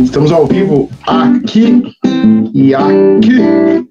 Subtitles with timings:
[0.00, 1.82] Estamos ao vivo aqui
[2.54, 3.86] e aqui.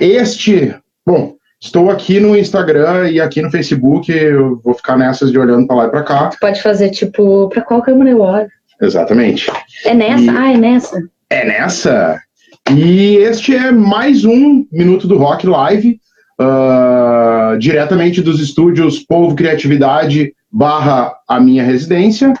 [0.00, 0.74] Este,
[1.04, 4.12] bom, estou aqui no Instagram e aqui no Facebook.
[4.12, 6.26] Eu vou ficar nessas de olhando para lá e para cá.
[6.28, 8.48] Tu pode fazer tipo, para qual câmera eu olho?
[8.80, 9.50] Exatamente.
[9.84, 10.22] É nessa?
[10.24, 11.02] E- Ah, é nessa.
[11.30, 12.20] É nessa.
[12.70, 15.98] E este é mais um Minuto do Rock Live,
[16.38, 22.32] ah, diretamente dos estúdios Povo Criatividade barra a minha residência.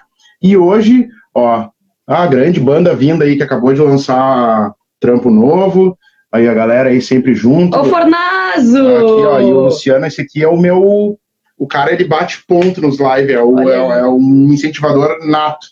[0.42, 1.68] E hoje, ó,
[2.06, 5.96] a grande banda vinda aí que acabou de lançar trampo novo.
[6.32, 7.78] Aí a galera aí sempre junto.
[7.78, 8.78] Ô, Fornazo!
[8.88, 11.18] Aqui, ó, e o Luciano, esse aqui é o meu.
[11.56, 15.66] O cara, ele bate ponto nos lives, é, o- é, é um incentivador nato.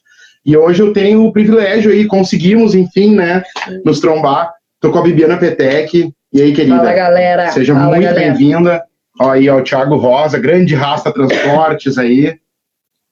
[0.46, 3.42] E hoje eu tenho o privilégio aí, conseguimos, enfim, né,
[3.84, 4.52] nos trombar.
[4.80, 6.12] Tô com a Bibiana Petec.
[6.32, 6.76] E aí, querida?
[6.78, 7.50] Fala, galera.
[7.50, 8.82] Seja Fala, muito bem-vinda.
[9.20, 12.34] Aí, ó, o Thiago Rosa, grande Rasta Transportes aí.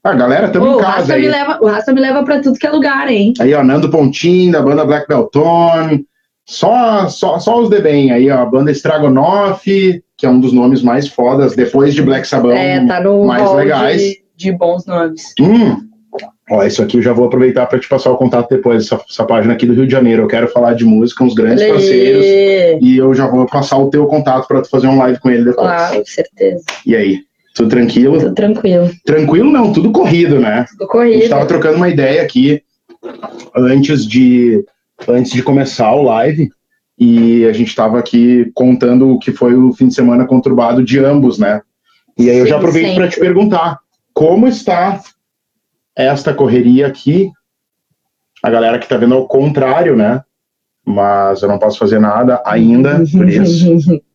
[0.02, 1.22] Ah, galera, tamo Ô, em o, casa aí.
[1.22, 3.34] me leva, o Rasta me leva pra tudo que é lugar, hein?
[3.38, 6.06] Aí, ó, Nando Pontin, da banda Black Beltone.
[6.46, 8.38] Só, só, só os de bem aí, ó.
[8.38, 9.64] A banda Estragonoff,
[10.16, 12.56] que é um dos nomes mais fodas, depois de Black Sabbath.
[12.56, 14.00] É, tá no mais legais.
[14.00, 15.34] de, de bons nomes.
[15.38, 15.76] Hum.
[16.50, 19.24] Ó, isso aqui eu já vou aproveitar para te passar o contato depois, essa, essa
[19.24, 20.22] página aqui do Rio de Janeiro.
[20.22, 21.70] Eu quero falar de música, uns grandes aí.
[21.70, 22.24] parceiros.
[22.82, 25.44] E eu já vou passar o teu contato para tu fazer um live com ele
[25.44, 25.68] depois.
[25.68, 26.64] Claro, certeza.
[26.84, 27.20] E aí?
[27.54, 28.18] Tudo tranquilo?
[28.18, 28.90] Tudo tranquilo.
[29.04, 30.64] Tranquilo não, tudo corrido, né?
[30.70, 31.22] Tudo A gente corrido.
[31.22, 32.62] estava trocando uma ideia aqui
[33.56, 34.64] antes de,
[35.08, 36.48] antes de começar o live
[36.98, 40.98] e a gente estava aqui contando o que foi o fim de semana conturbado de
[40.98, 41.62] ambos, né?
[42.18, 43.78] E aí eu já aproveito para te perguntar
[44.12, 45.00] como está
[45.96, 47.30] esta correria aqui.
[48.42, 50.22] A galera que está vendo ao contrário, né?
[50.84, 54.00] Mas eu não posso fazer nada ainda, por isso.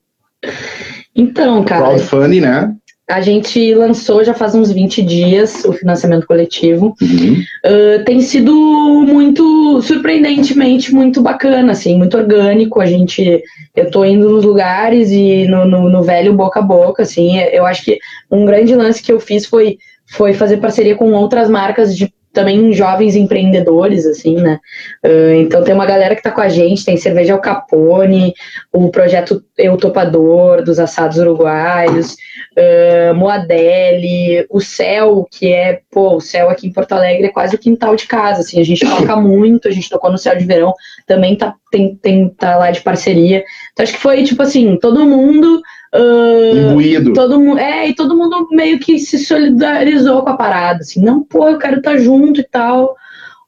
[1.18, 2.76] Então, cara, Crowdfunding, né?
[3.08, 6.96] A gente lançou já faz uns 20 dias o financiamento coletivo.
[7.00, 7.44] Uhum.
[7.64, 12.82] Uh, tem sido muito, surpreendentemente, muito bacana, assim, muito orgânico.
[12.82, 13.44] A gente,
[13.76, 17.38] eu tô indo nos lugares e no, no, no velho boca a boca, assim.
[17.40, 18.00] Eu acho que
[18.32, 19.78] um grande lance que eu fiz foi,
[20.08, 24.60] foi fazer parceria com outras marcas de também jovens empreendedores, assim, né?
[25.04, 28.34] Uh, então tem uma galera que tá com a gente, tem Cerveja Al Capone,
[28.72, 32.16] o projeto Eu Topador, dos assados uruguaios,
[32.58, 37.56] uh, Moadelli, o Céu, que é, pô, o Céu aqui em Porto Alegre é quase
[37.56, 40.46] o quintal de casa, assim, a gente toca muito, a gente tocou no Céu de
[40.46, 40.74] Verão,
[41.06, 43.44] também tá, tem, tem, tá lá de parceria.
[43.74, 45.62] Então acho que foi, tipo assim, todo mundo...
[45.94, 47.14] uh, Imbuído.
[47.14, 51.24] Todo mundo, é, e todo mundo meio que se solidarizou com a parada, assim, não,
[51.24, 52.96] pô, eu quero estar junto e tal.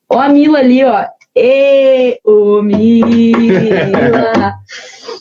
[0.09, 1.05] Ó a Mila ali, ó.
[1.35, 4.53] E o Mila.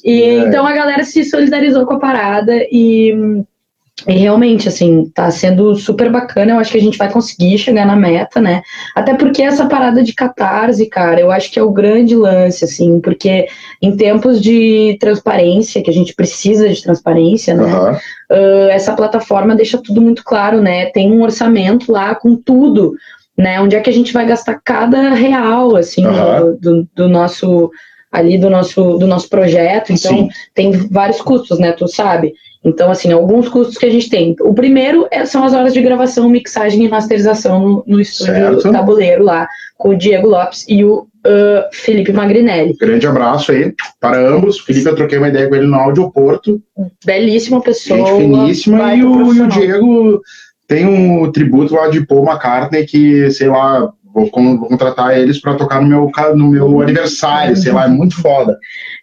[0.05, 0.39] E É.
[0.39, 3.13] então a galera se solidarizou com a parada e,
[4.07, 6.53] e realmente, assim, tá sendo super bacana.
[6.53, 8.63] Eu acho que a gente vai conseguir chegar na meta, né?
[8.95, 13.01] Até porque essa parada de catarse, cara, eu acho que é o grande lance, assim,
[13.01, 13.47] porque
[13.81, 17.65] em tempos de transparência, que a gente precisa de transparência, né?
[17.65, 17.99] Aham.
[18.31, 20.87] Uh, essa plataforma deixa tudo muito claro, né?
[20.87, 22.95] Tem um orçamento lá com tudo,
[23.37, 23.61] né?
[23.61, 27.71] Onde é que a gente vai gastar cada real, assim, do, do- do nosso
[28.13, 29.93] ali do nosso do nosso projeto.
[29.93, 30.29] Então Sim.
[30.55, 31.73] tem vários custos, né?
[31.73, 32.35] Tu sabe.
[32.67, 34.35] Então assim, alguns custos que a gente tem.
[34.41, 38.73] O primeiro é- são as horas de gravação, mixagem e masterização no, no estúdio Certo.
[38.73, 42.77] Tabuleiro lá com o Diego Lopes e o uh, Felipe Magrinelli.
[42.77, 44.59] Grande abraço aí para ambos.
[44.59, 46.61] Felipe, eu troquei uma ideia com ele no audioporto.
[47.05, 47.99] Belíssima pessoa.
[47.99, 48.95] Gente finíssima.
[48.95, 49.49] E o, e o.
[49.49, 50.21] Diego
[50.67, 55.39] tem um tributo lá de Paul McCartney que, sei lá, vou, con- vou contratar eles
[55.39, 58.59] para tocar no meu, no meu aniversário, sei lá, é muito foda.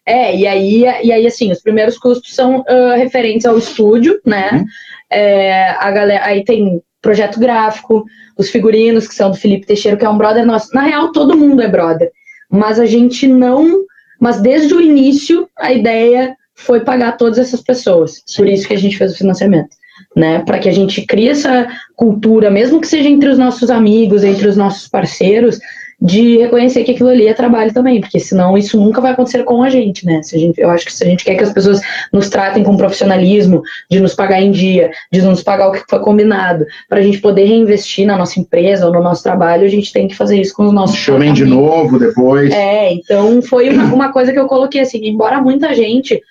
[0.05, 4.49] É, e aí, e aí assim, os primeiros custos são ah, referentes ao estúdio, né?
[4.53, 4.65] Uhum.
[5.11, 8.03] É, a galera, aí tem projeto gráfico,
[8.35, 10.73] os figurinos, que são do Felipe Teixeira, que é um brother nosso.
[10.73, 12.11] Na real, todo mundo é brother.
[12.49, 13.83] Mas a gente não.
[14.19, 18.23] Mas desde o início, a ideia foi pagar todas essas pessoas.
[18.35, 19.75] Por isso que a gente fez o financiamento.
[20.15, 24.23] Né, para que a gente crie essa cultura, mesmo que seja entre os nossos amigos,
[24.23, 25.59] entre os nossos parceiros,
[26.03, 29.63] de reconhecer que aquilo ali é trabalho também, porque senão isso nunca vai acontecer com
[29.63, 30.21] a gente, né?
[30.21, 31.79] Se a gente, eu acho que se a gente quer que as pessoas
[32.11, 35.99] nos tratem com profissionalismo, de nos pagar em dia, de nos pagar o que foi
[35.99, 39.93] combinado, para a gente poder reinvestir na nossa empresa ou no nosso trabalho, a gente
[39.93, 42.51] tem que fazer isso com os nossos Chamem de novo depois.
[42.51, 46.21] É, então foi uma, uma coisa que eu coloquei assim, embora muita gente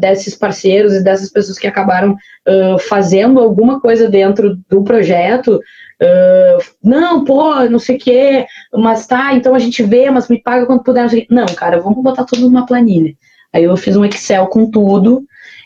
[0.00, 2.16] desses parceiros e dessas pessoas que acabaram
[2.46, 5.60] ah, fazendo alguma coisa dentro do projeto,
[6.02, 10.42] ah, não, pô, não sei o quê, mas tá, então a gente vê, mas me
[10.42, 11.08] paga quando puder.
[11.28, 13.14] Não, não, cara, vamos botar tudo numa planilha.
[13.52, 15.24] Aí eu fiz um Excel com tudo,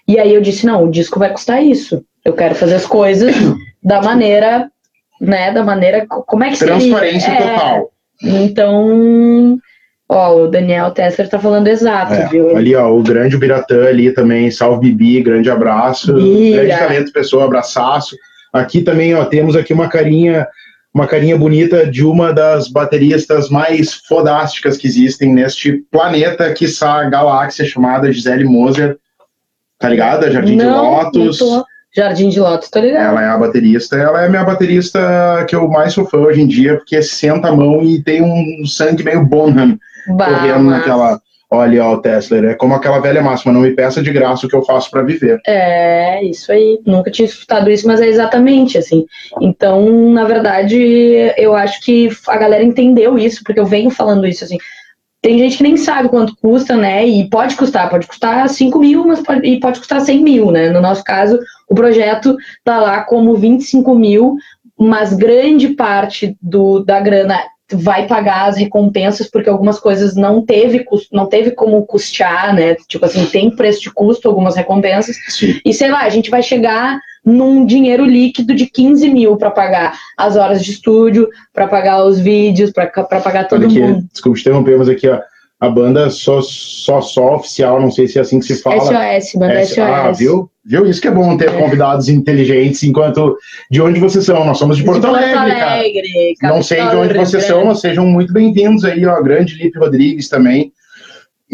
[0.08, 2.04] e aí eu disse, não, o disco vai custar isso.
[2.24, 3.34] Eu quero fazer as coisas
[3.82, 4.70] da maneira,
[5.20, 6.76] né, da maneira, como é que seria?
[6.76, 7.90] Transparência É, total.
[8.22, 9.58] Então,
[10.08, 12.56] ó, o Daniel Tesser tá falando exato, É, viu?
[12.56, 16.14] ali, ó, o grande Biratã ali também, salve Bibi, grande abraço.
[16.14, 16.64] Bira.
[16.64, 18.16] Grande talento, pessoa, abraçaço.
[18.52, 20.46] Aqui também, ó, temos aqui uma carinha,
[20.94, 27.04] uma carinha bonita de uma das bateristas mais fodásticas que existem neste planeta, que a
[27.08, 28.96] galáxia, chamada Gisele Moser.
[29.78, 30.30] Tá ligada?
[30.30, 31.40] Jardim de Não, Lotus.
[31.40, 31.64] não tô.
[31.96, 33.04] Jardim de Lotus, tô ligado.
[33.04, 36.40] Ela é a baterista, ela é a minha baterista que eu mais sou fã hoje
[36.40, 39.78] em dia, porque senta a mão e tem um sangue meio Bonham
[40.08, 41.20] Bah, correndo mas- naquela.
[41.50, 44.48] Olha, ó, o Tesla, é como aquela velha máxima, não me peça de graça o
[44.48, 45.40] que eu faço pra viver.
[45.46, 46.80] É, isso aí.
[46.84, 49.06] Nunca tinha escutado isso, mas é exatamente assim.
[49.40, 50.76] Então, na verdade,
[51.36, 54.58] eu acho que a galera entendeu isso, porque eu venho falando isso assim.
[55.22, 57.06] Tem gente que nem sabe quanto custa, né?
[57.06, 60.70] E pode custar, pode custar 5 mil, mas pode, e pode custar 100 mil, né?
[60.70, 64.36] No nosso caso, o projeto tá lá como 25 mil,
[64.78, 67.38] mas grande parte do, da grana
[67.74, 72.74] vai pagar as recompensas, porque algumas coisas não teve, não teve como custear, né?
[72.88, 75.16] Tipo assim, tem preço de custo algumas recompensas.
[75.28, 75.60] Sim.
[75.64, 79.98] E sei lá, a gente vai chegar num dinheiro líquido de 15 mil para pagar
[80.16, 84.06] as horas de estúdio, para pagar os vídeos, para pagar todo Olha aqui, mundo.
[84.12, 85.20] desculpa, interrompemos aqui, ó.
[85.60, 88.80] A banda só, só, só oficial, não sei se é assim que se fala.
[89.20, 89.78] SOS, banda SOS.
[89.78, 90.50] Ah, viu?
[90.64, 90.86] Viu?
[90.86, 93.36] Isso que é bom ter convidados inteligentes, enquanto.
[93.70, 94.44] De onde vocês são?
[94.44, 95.72] Nós somos de Porto, Alegre, cara.
[95.74, 99.22] Alegre, Não sei de onde vocês são, mas sejam muito bem-vindos aí, ó.
[99.22, 100.72] Grande Lipe Rodrigues também.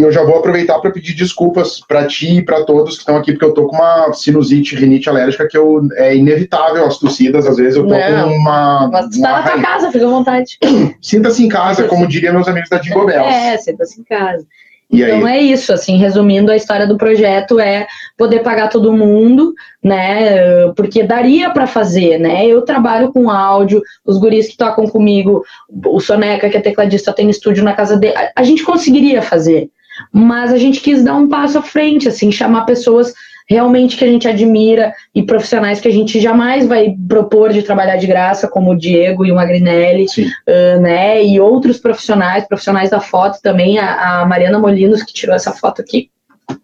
[0.00, 3.16] E eu já vou aproveitar para pedir desculpas para ti e para todos que estão
[3.18, 7.46] aqui, porque eu tô com uma sinusite, rinite alérgica que eu, é inevitável as tossidas.
[7.46, 8.28] Às vezes eu tô Não.
[8.30, 8.88] com uma.
[8.90, 10.56] Mas tu tá na tua casa, fica à vontade.
[11.02, 13.28] Sinta-se em casa, como diriam meus amigos da Jingle Bells.
[13.28, 14.46] É, senta-se em casa.
[14.90, 15.36] E Então aí?
[15.38, 17.86] é isso, assim, resumindo a história do projeto é
[18.16, 19.52] poder pagar todo mundo,
[19.84, 20.72] né?
[20.74, 22.46] Porque daria para fazer, né?
[22.46, 25.44] Eu trabalho com áudio, os guris que tocam comigo,
[25.84, 28.14] o Soneca, que é tecladista, tem estúdio na casa dele.
[28.34, 29.68] A gente conseguiria fazer,
[30.12, 33.12] mas a gente quis dar um passo à frente, assim, chamar pessoas
[33.50, 37.96] realmente que a gente admira e profissionais que a gente jamais vai propor de trabalhar
[37.96, 43.00] de graça, como o Diego e o Magrinelli uh, né, e outros profissionais, profissionais da
[43.00, 46.10] foto também, a, a Mariana Molinos, que tirou essa foto aqui,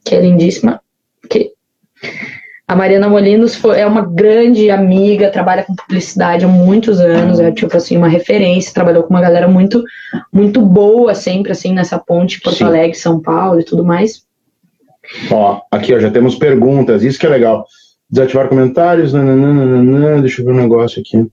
[0.05, 0.81] que é lindíssima,
[1.29, 1.51] que
[2.69, 7.53] a Mariana Molinos foi, é uma grande amiga, trabalha com publicidade há muitos anos, é
[7.53, 9.85] tipo assim, uma referência, trabalhou com uma galera muito,
[10.33, 12.65] muito boa sempre, assim, nessa ponte Porto Sim.
[12.65, 14.25] Alegre, São Paulo e tudo mais.
[15.31, 17.65] Ó, aqui, ó, já temos perguntas, isso que é legal.
[18.11, 21.25] Desativar comentários, nananana, deixa eu ver um negócio aqui.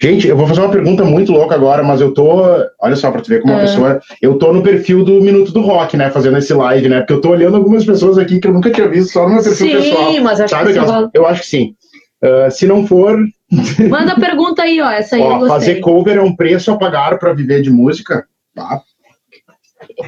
[0.00, 2.42] Gente, eu vou fazer uma pergunta muito louca agora, mas eu tô.
[2.80, 3.64] Olha só, pra tu ver como uma É.
[3.64, 4.00] pessoa.
[4.20, 6.10] Eu tô no perfil do Minuto do Rock, né?
[6.10, 6.98] Fazendo esse live, né?
[7.00, 9.42] Porque eu tô olhando algumas pessoas aqui que eu nunca tinha visto, só no meu
[9.42, 10.12] perfil pessoal.
[10.12, 11.10] Sim, mas acho Sabe que aquelas- vai...
[11.14, 11.74] Eu acho que sim.
[12.22, 13.18] Ah, se não for,
[13.88, 15.48] Manda pergunta aí, ó, essa aí eu ó, gostei.
[15.48, 18.26] fazer cover é um preço a pagar pra viver de música?
[18.54, 18.80] Tá.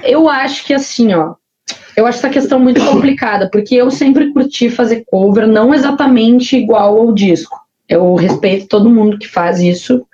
[0.03, 1.35] Eu acho que assim, ó.
[1.97, 6.99] Eu acho essa questão muito complicada, porque eu sempre curti fazer cover, não exatamente igual
[6.99, 7.56] ao disco.
[7.88, 10.05] Eu respeito todo mundo que faz isso,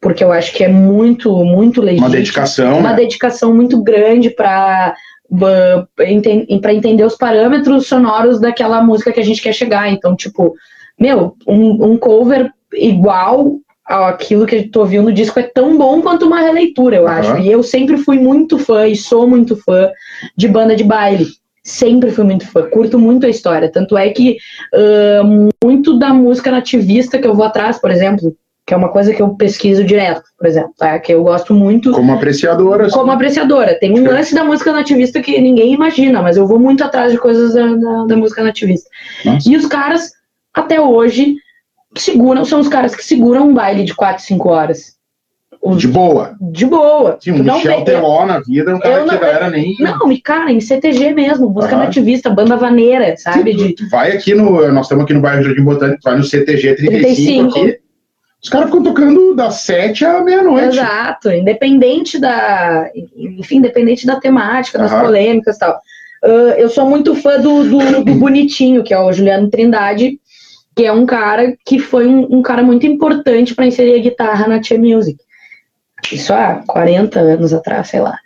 [0.00, 2.06] porque eu acho que é muito, muito legítimo.
[2.06, 2.78] Uma dedicação.
[2.78, 2.96] Uma né?
[2.96, 4.94] dedicação muito grande para
[5.30, 9.92] para entender os parâmetros sonoros daquela música que a gente quer chegar.
[9.92, 10.54] Então, tipo,
[10.98, 16.02] meu, um, um cover igual aquilo que eu tô ouvindo no disco é tão bom
[16.02, 17.38] quanto uma releitura, eu acho.
[17.38, 19.90] E eu sempre fui muito fã e sou muito fã
[20.36, 21.26] de banda de baile.
[21.68, 23.70] Sempre fui muito fã, curto muito a história.
[23.70, 24.38] Tanto é que
[24.74, 25.22] ah,
[25.62, 28.34] muito da música nativista que eu vou atrás, por exemplo,
[28.66, 30.98] que é uma coisa que eu pesquiso direto, por exemplo, tá?
[30.98, 32.86] que eu gosto muito Como apreciadora.
[32.86, 32.94] assim.
[32.94, 33.78] como apreciadora.
[33.78, 34.08] Tem um Sim.
[34.08, 37.74] lance da música nativista que ninguém imagina, mas eu vou muito atrás de coisas da,
[37.74, 38.88] da, da música nativista.
[39.24, 39.48] Nossa.
[39.48, 40.12] E os caras,
[40.54, 41.36] até hoje,
[41.96, 44.97] seguram, são os caras que seguram um baile de 4, 5 horas.
[45.60, 46.36] Os- De boa.
[46.40, 47.18] de boa.
[47.20, 49.74] Sim, não Michel Teló na vida um cara eu que não- galera nem.
[49.80, 51.84] Não, e cara, em CTG mesmo, música Aham.
[51.84, 53.52] nativista, banda vaneira, sabe?
[53.58, 54.70] Sim, De, vai aqui no.
[54.72, 57.58] Nós estamos aqui no bairro Jardim Botânico, vai no CTG 35, 35.
[57.58, 57.78] aqui.
[58.40, 60.68] Os caras ficam tocando das 7 à meia-noite.
[60.78, 65.06] Exato, independente da, enfim, independente da temática, das Aham.
[65.06, 65.76] polêmicas e tal.
[66.22, 70.20] Ah, eu sou muito fã do, do, do Bonitinho, que é o Juliano Trindade,
[70.76, 74.46] que é um cara que foi um, um cara muito importante para inserir a guitarra
[74.46, 75.18] na Tia Music.
[76.12, 78.18] Isso há 40 anos atrás, sei lá.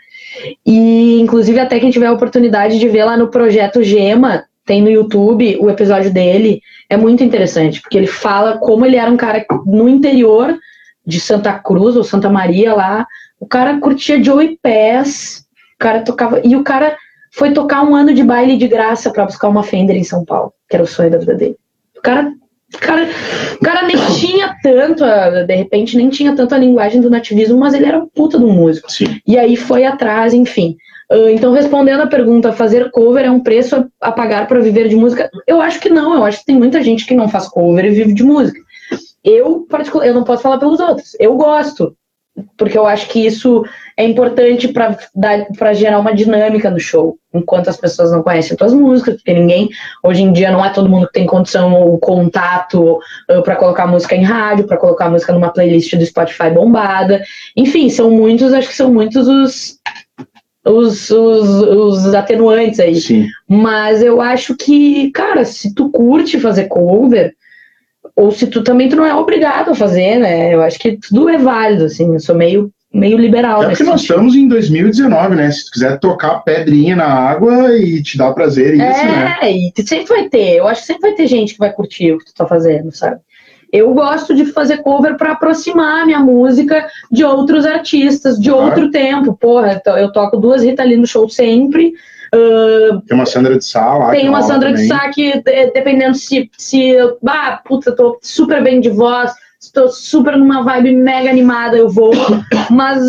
[0.67, 4.91] E, inclusive, até quem tiver a oportunidade de ver lá no projeto Gema, tem no
[4.91, 9.45] YouTube o episódio dele, é muito interessante, porque ele fala como ele era um cara
[9.67, 10.57] no interior
[11.05, 13.07] de Santa Cruz ou Santa Maria lá,
[13.41, 16.97] o cara curtia Joey Pass, o cara tocava, e o cara
[17.33, 20.53] foi tocar um ano de baile de graça para buscar uma Fender em São Paulo,
[20.69, 21.57] que era o sonho da vida dele.
[21.97, 22.33] O cara
[22.79, 23.09] cara,
[23.61, 25.05] o cara nem tinha tanto,
[25.47, 28.53] de repente, nem tinha tanto a linguagem do nativismo, mas ele era um puta um
[28.53, 28.91] músico.
[28.91, 29.21] Sim.
[29.27, 30.77] E aí foi atrás, enfim.
[31.11, 34.89] Uh, então, respondendo a pergunta, fazer cover é um preço a, a pagar para viver
[34.89, 35.31] de música?
[35.47, 37.91] Eu acho que não, eu acho que tem muita gente que não faz cover e
[37.91, 38.59] vive de música.
[39.23, 41.95] Eu, particular, eu não posso falar pelos outros, eu gosto,
[42.57, 43.63] porque eu acho que isso
[43.97, 49.17] é importante para gerar uma dinâmica no show, enquanto as pessoas não conhecem tuas músicas,
[49.17, 49.69] porque ninguém,
[50.03, 52.99] hoje em dia, não é todo mundo que tem condição ou contato
[53.31, 57.23] uh, para colocar música em rádio, para colocar música numa playlist do Spotify bombada.
[57.57, 59.81] Enfim, são muitos, acho que são muitos os.
[60.65, 62.95] Os, os, os atenuantes aí.
[62.95, 63.27] Sim.
[63.49, 67.35] Mas eu acho que, cara, se tu curte fazer cover,
[68.15, 70.55] ou se tu também tu não é obrigado a fazer, né?
[70.55, 72.13] Eu acho que tudo é válido, assim.
[72.13, 73.63] Eu sou meio meio liberal.
[73.63, 74.17] É porque nós sentido.
[74.17, 75.51] estamos em 2019, né?
[75.51, 79.39] Se tu quiser tocar pedrinha na água e te dá prazer, isso, é, né?
[79.43, 80.57] É, e sempre vai ter.
[80.57, 82.93] Eu acho que sempre vai ter gente que vai curtir o que tu tá fazendo,
[82.93, 83.21] sabe?
[83.73, 88.67] Eu gosto de fazer cover para aproximar minha música de outros artistas, de claro.
[88.67, 89.35] outro tempo.
[89.35, 91.95] Porra, eu toco duas Rita ali no show sempre.
[92.35, 94.11] Uh, tem uma Sandra de Sá lá.
[94.11, 96.97] Tem uma Sandra de Sá que, dependendo se, se.
[97.27, 99.33] Ah, puta, tô super bem de voz,
[99.73, 102.13] estou super numa vibe mega animada, eu vou,
[102.71, 103.03] mas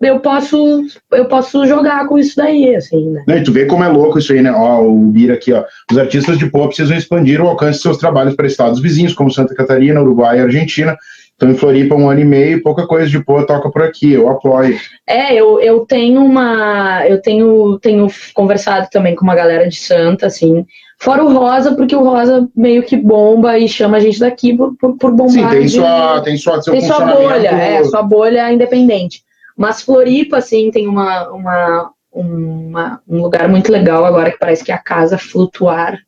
[0.00, 3.24] eu posso eu posso jogar com isso daí, assim, né?
[3.26, 4.52] Não, e tu vê como é louco isso aí, né?
[4.52, 5.64] Ó, o Bira aqui, ó.
[5.90, 9.32] Os artistas de pop precisam expandir o alcance de seus trabalhos para estados vizinhos, como
[9.32, 10.96] Santa Catarina, Uruguai e Argentina.
[11.34, 14.28] Então, em Floripa, um ano e meio, pouca coisa de pô toca por aqui, eu
[14.28, 14.78] apoio.
[15.06, 17.06] É, eu, eu tenho uma.
[17.06, 20.64] Eu tenho, tenho conversado também com uma galera de Santa, assim.
[20.98, 24.74] Fora o Rosa, porque o Rosa meio que bomba e chama a gente daqui por,
[24.96, 25.52] por, bombar.
[25.52, 29.22] Sim, tem sua, tem sua, tem sua bolha, é, sua bolha independente.
[29.56, 34.72] Mas Floripa, assim, tem uma, uma, uma, um lugar muito legal agora que parece que
[34.72, 35.98] é a Casa Flutuar,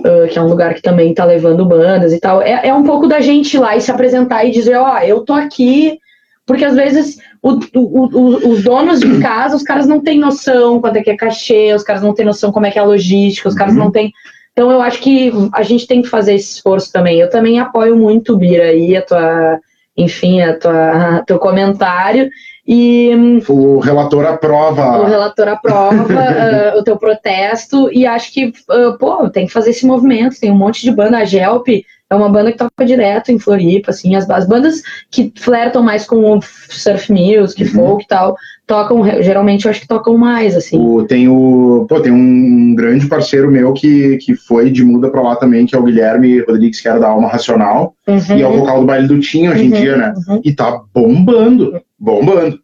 [0.00, 2.42] uh, que é um lugar que também tá levando bandas e tal.
[2.42, 4.98] É, é um pouco da gente ir lá e se apresentar e dizer, ó, oh,
[4.98, 5.98] eu tô aqui,
[6.46, 10.80] porque às vezes o, o, o, os donos de casa, os caras não têm noção
[10.80, 12.84] quanto é que é cachê, os caras não têm noção como é que é a
[12.84, 13.84] logística, os caras uhum.
[13.84, 14.12] não têm.
[14.52, 17.18] Então eu acho que a gente tem que fazer esse esforço também.
[17.18, 19.58] Eu também apoio muito, Bira, aí, a tua,
[19.96, 22.28] enfim, a tua, a teu comentário.
[22.66, 25.00] E, o relator aprova.
[25.00, 29.70] O relator aprova uh, o teu protesto e acho que, uh, pô, tem que fazer
[29.70, 30.38] esse movimento.
[30.38, 31.68] Tem um monte de banda, a Gelp
[32.10, 36.04] é uma banda que toca direto em Floripa, assim, as, as bandas que flertam mais
[36.04, 37.70] com o surf music, uhum.
[37.70, 38.36] folk e tal,
[38.66, 40.76] tocam, geralmente eu acho que tocam mais, assim.
[40.76, 45.22] O, tem o, pô, tem um grande parceiro meu que, que foi de muda pra
[45.22, 48.36] lá também, que é o Guilherme Rodrigues, que era da Alma Racional, uhum.
[48.36, 50.14] e é o vocal do baile do Tim hoje em uhum, dia, né?
[50.28, 50.40] Uhum.
[50.44, 52.58] E tá bombando, bombando.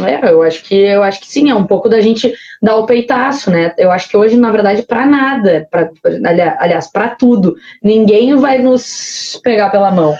[0.00, 2.32] É, eu acho que eu acho que sim, é um pouco da gente
[2.62, 3.74] dar o peitaço, né?
[3.76, 5.90] Eu acho que hoje, na verdade, para nada, pra,
[6.58, 10.16] aliás, para tudo, ninguém vai nos pegar pela mão.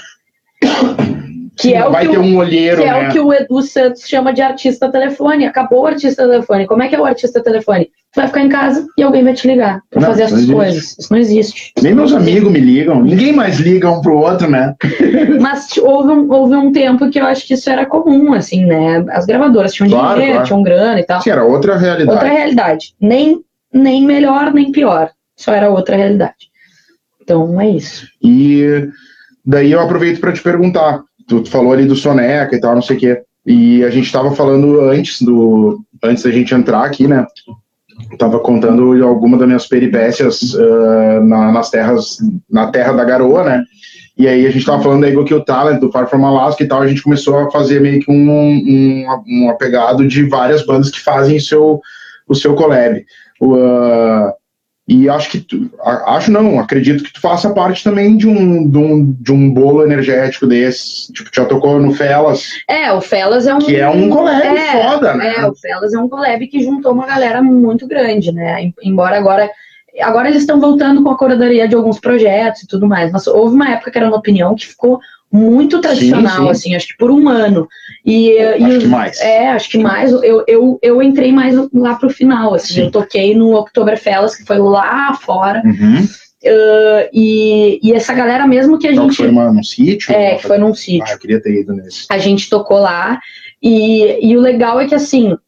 [1.56, 3.04] Que é, o vai que ter o, um olheiro, que né?
[3.04, 5.44] é o que o Edu Santos chama de artista telefone.
[5.44, 6.66] Acabou o artista telefone.
[6.66, 7.90] Como é que é o artista telefone?
[8.12, 10.96] Tu vai ficar em casa e alguém vai te ligar para fazer essas coisas.
[10.98, 11.72] Isso não existe.
[11.82, 13.02] Nem meus amigos me ligam.
[13.02, 14.74] Ninguém mais liga um pro outro, né?
[15.40, 19.04] Mas houve um, houve um tempo que eu acho que isso era comum, assim, né?
[19.10, 20.46] As gravadoras tinham claro, dinheiro, claro.
[20.46, 21.22] tinham grana e tal.
[21.22, 22.10] Sim, era outra realidade.
[22.10, 22.94] Outra realidade.
[23.00, 23.40] Nem,
[23.72, 25.10] nem melhor, nem pior.
[25.36, 26.50] Só era outra realidade.
[27.22, 28.06] Então, é isso.
[28.22, 28.88] E
[29.44, 32.96] daí eu aproveito para te perguntar tu, falou ali do Soneca e tal, não sei
[32.96, 33.22] o quê.
[33.44, 37.26] E a gente estava falando antes do antes da gente entrar aqui, né?
[38.18, 42.18] Tava contando alguma das minhas peripécias uh, na, nas terras,
[42.50, 43.64] na terra da garoa, né?
[44.18, 46.68] E aí a gente tava falando do que o Talent, do Far From Alaska e
[46.68, 50.90] tal, a gente começou a fazer meio que um, um, um apegado de várias bandas
[50.90, 51.80] que fazem o seu,
[52.28, 53.04] o seu collab.
[53.40, 54.32] Uh,
[54.92, 58.76] e acho que tu, acho não, acredito que tu faça parte também de um, de
[58.76, 61.10] um, de um bolo energético desse.
[61.14, 62.50] Tipo, já tocou no Felas.
[62.68, 63.58] É, o Felas é um.
[63.58, 65.34] Que é um collab é, foda, né?
[65.38, 68.70] É, o Felas é um collab que juntou uma galera muito grande, né?
[68.82, 69.50] Embora agora.
[70.00, 73.54] Agora eles estão voltando com a curadoria de alguns projetos e tudo mais, mas houve
[73.54, 74.98] uma época que era uma opinião que ficou
[75.32, 76.50] muito tradicional, sim, sim.
[76.50, 77.66] assim, acho que por um ano.
[78.04, 79.20] E, acho e, que mais.
[79.20, 80.12] É, acho que mais.
[80.12, 82.74] Eu, eu, eu entrei mais lá pro final, assim.
[82.74, 82.80] Sim.
[82.82, 85.62] Eu toquei no Oktoberfest, que foi lá fora.
[85.64, 86.06] Uhum.
[86.44, 89.16] Uh, e, e essa galera mesmo que a então, gente.
[89.16, 90.12] Foi num sítio?
[90.12, 91.04] É, que foi num sítio.
[91.08, 92.06] Ah, eu queria ter ido nesse.
[92.10, 93.18] A gente tocou lá.
[93.62, 95.38] E, e o legal é que, assim, uh,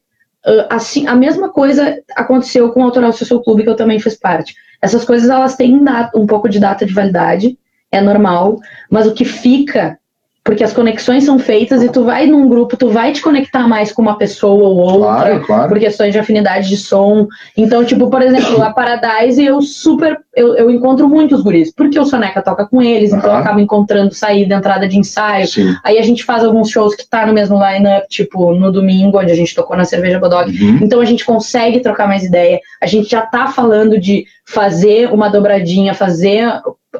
[0.71, 4.55] assim, a mesma coisa aconteceu com o Autoral Social Clube, que eu também fiz parte.
[4.81, 5.79] Essas coisas, elas têm
[6.15, 7.59] um pouco de data de validade
[7.97, 8.59] é normal,
[8.91, 9.99] mas o que fica
[10.45, 13.91] porque as conexões são feitas e tu vai num grupo, tu vai te conectar mais
[13.91, 15.69] com uma pessoa ou outra, Claro, claro.
[15.71, 17.27] por questões de afinidade de som.
[17.57, 22.05] Então, tipo, por exemplo, a Paradise eu super, eu, eu encontro muitos guris, porque o
[22.05, 23.41] Soneca toca com eles, então eu Aham.
[23.41, 25.49] acabo encontrando saída, entrada de ensaio.
[25.49, 25.75] Sim.
[25.83, 29.33] Aí a gente faz alguns shows que tá no mesmo line-up, tipo, no domingo, onde
[29.33, 30.51] a gente tocou na Cerveja Bodog.
[30.51, 30.81] Uhum.
[30.83, 32.61] Então a gente consegue trocar mais ideia.
[32.83, 36.47] A gente já tá falando de fazer uma dobradinha, fazer.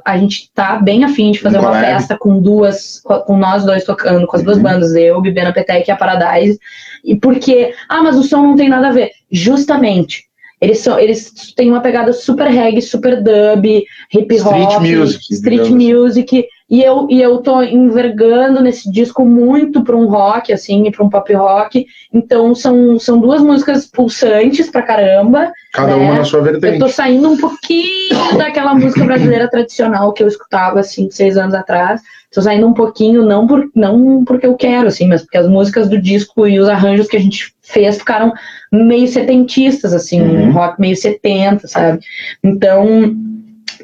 [0.05, 3.85] A gente tá bem afim de fazer Um uma festa com duas, com nós dois
[3.85, 4.63] tocando, com as duas Uhum.
[4.63, 6.59] bandas, eu, Bibena Petec e a Paradise.
[7.05, 9.11] E porque, ah, mas o som não tem nada a ver.
[9.31, 10.25] Justamente.
[10.61, 15.63] Eles, são, eles têm uma pegada super reggae, super dub, hip hop, Street music, street
[15.63, 15.95] digamos assim.
[15.95, 16.47] music.
[16.75, 21.05] E eu, e eu tô envergando nesse disco muito para um rock, assim, e para
[21.05, 21.87] um pop rock.
[22.13, 25.53] Então são, são duas músicas pulsantes pra caramba.
[25.73, 26.05] Cada né?
[26.05, 26.81] uma na sua Eu vertente.
[26.81, 32.01] tô saindo um pouquinho daquela música brasileira tradicional que eu escutava, assim, seis anos atrás.
[32.33, 35.89] Tô saindo um pouquinho, não, por, não porque eu quero, assim, mas porque as músicas
[35.89, 38.33] do disco e os arranjos que a gente fez ficaram
[38.73, 40.49] meio setentistas, assim, Uhum.
[40.49, 42.01] um rock meio 70, sabe?
[42.43, 43.15] Então,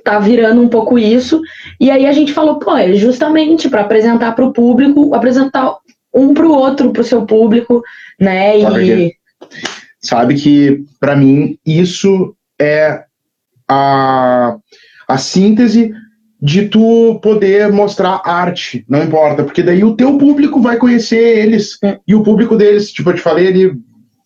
[0.02, 1.40] tá virando um pouco isso.
[1.78, 5.76] E aí a gente falou, pô, é justamente para apresentar para o público, apresentar
[6.14, 7.82] um pro outro, pro seu público,
[8.18, 8.58] né?
[8.58, 9.14] E.
[10.00, 13.04] Sabe que, pra mim, isso é
[13.68, 14.56] a,
[15.06, 15.92] a síntese
[16.40, 21.78] de tu poder mostrar arte, não importa, porque daí o teu público vai conhecer eles
[21.84, 21.96] Hum.
[22.08, 23.72] e o público deles, tipo, eu te falei ali,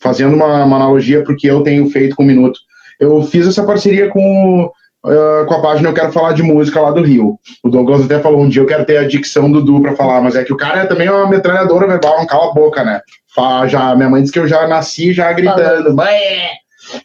[0.01, 2.61] fazendo uma, uma analogia porque eu tenho feito com o Minuto,
[3.01, 4.71] eu fiz essa parceria com,
[5.05, 7.39] ah, com a página Eu Quero Falar de Música lá do Rio.
[7.63, 10.21] O Douglas até falou, um dia eu quero ter a dicção do Du pra falar,
[10.21, 13.01] mas é que o cara é também uma metralhadora verbal, não cala a boca, né?
[13.35, 15.95] Fa- Já, minha mãe disse que eu já nasci já gritando.
[15.95, 16.51] "Bé!"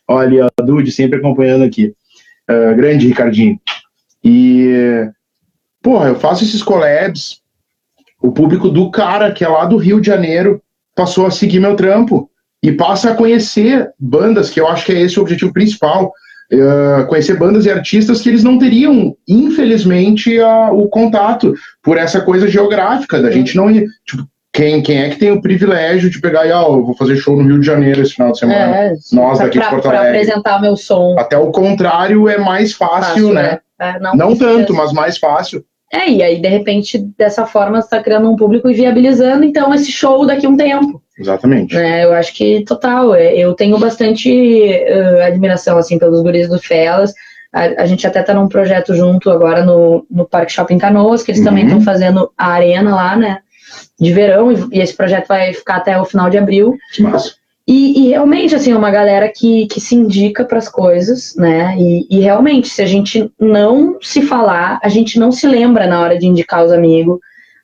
[0.07, 1.93] Olha, a Dude sempre acompanhando aqui.
[2.47, 3.59] Ah, grande Ricardinho.
[4.23, 5.07] E,
[5.81, 7.39] porra, eu faço esses collabs.
[8.21, 10.61] O público do cara, que é lá do Rio de Janeiro,
[10.95, 12.29] passou a seguir meu trampo
[12.61, 16.11] e passa a conhecer bandas, que eu acho que é esse o objetivo principal.
[16.51, 22.21] Eh, conhecer bandas e artistas que eles não teriam, infelizmente, a- o contato por essa
[22.21, 23.71] coisa geográfica da gente não.
[23.71, 27.15] Tipo, quem, quem é que tem o privilégio de pegar e, ó, eu vou fazer
[27.17, 28.75] show no Rio de Janeiro esse final de semana?
[28.75, 30.17] é, Nós pra, daqui de pra- Porto pra Alegre.
[30.21, 31.15] apresentar meu som.
[31.19, 33.59] Até o contrário é mais fácil, né?
[33.79, 35.63] É, Não, com tanto, mas mais fácil.
[35.93, 39.73] É, e aí, de repente, dessa forma, você tá criando um público e viabilizando, então,
[39.73, 41.01] esse show daqui a um tempo.
[41.19, 41.75] Exatamente.
[41.75, 42.05] né?
[42.05, 43.13] Eu acho que total.
[43.13, 44.29] é, Eu tenho bastante
[44.71, 47.13] eh, admiração assim pelos guris do Felas.
[47.51, 51.31] A, a gente até tá num projeto junto agora no, no Parque Shopping Canoas, que
[51.31, 51.69] eles também Uhum.
[51.69, 53.39] estão fazendo a arena lá, né?
[53.99, 56.75] De verão, e, e esse projeto vai ficar até o final de abril.
[56.93, 57.33] Que massa.
[57.67, 61.75] E, e realmente, assim, é uma galera que, que se indica para as coisas, né?
[61.77, 66.01] E, e realmente, se a gente não se falar, a gente não se lembra na
[66.01, 67.19] hora de indicar os amigos.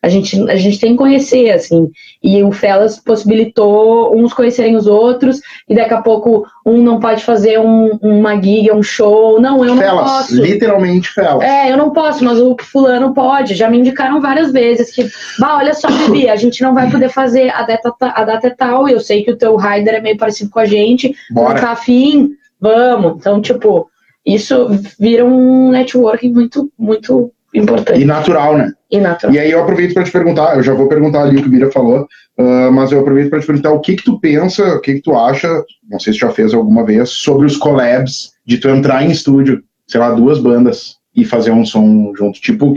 [0.05, 1.89] A gente, a gente tem que conhecer, assim.
[2.21, 7.23] E o Felas possibilitou uns conhecerem os outros, e daqui a pouco um não pode
[7.23, 9.41] fazer um, uma gig, um show.
[9.41, 10.39] Não, eu não Felas, posso.
[10.39, 11.41] literalmente felas.
[11.41, 13.55] É, eu não posso, mas o fulano pode.
[13.55, 17.09] Já me indicaram várias vezes que, bah, olha só, Bibi, a gente não vai poder
[17.09, 20.17] fazer a data, a data é tal, eu sei que o teu rider é meio
[20.17, 21.59] parecido com a gente, não Bora.
[21.59, 22.29] tá afim,
[22.61, 23.15] vamos.
[23.17, 23.89] Então, tipo,
[24.23, 28.71] isso vira um networking muito, muito importante E natural, né?
[28.97, 29.35] E natural.
[29.35, 31.51] E aí eu aproveito para te perguntar, eu já vou perguntar ali o que o
[31.51, 34.81] Bira falou, ah, mas eu aproveito para te perguntar o que que tu pensa, o
[34.81, 35.47] que que tu acha,
[35.89, 39.63] não sei se já fez alguma vez, sobre os collabs, de tu entrar em estúdio,
[39.87, 42.75] sei lá, duas bandas e fazer um som junto, tipo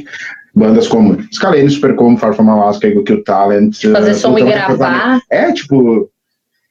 [0.55, 3.77] bandas como Scalene, Supercom, Far From Alaska, Eagle Kill Talent.
[3.93, 6.11] Fazer ah, som e gravar, É, tipo,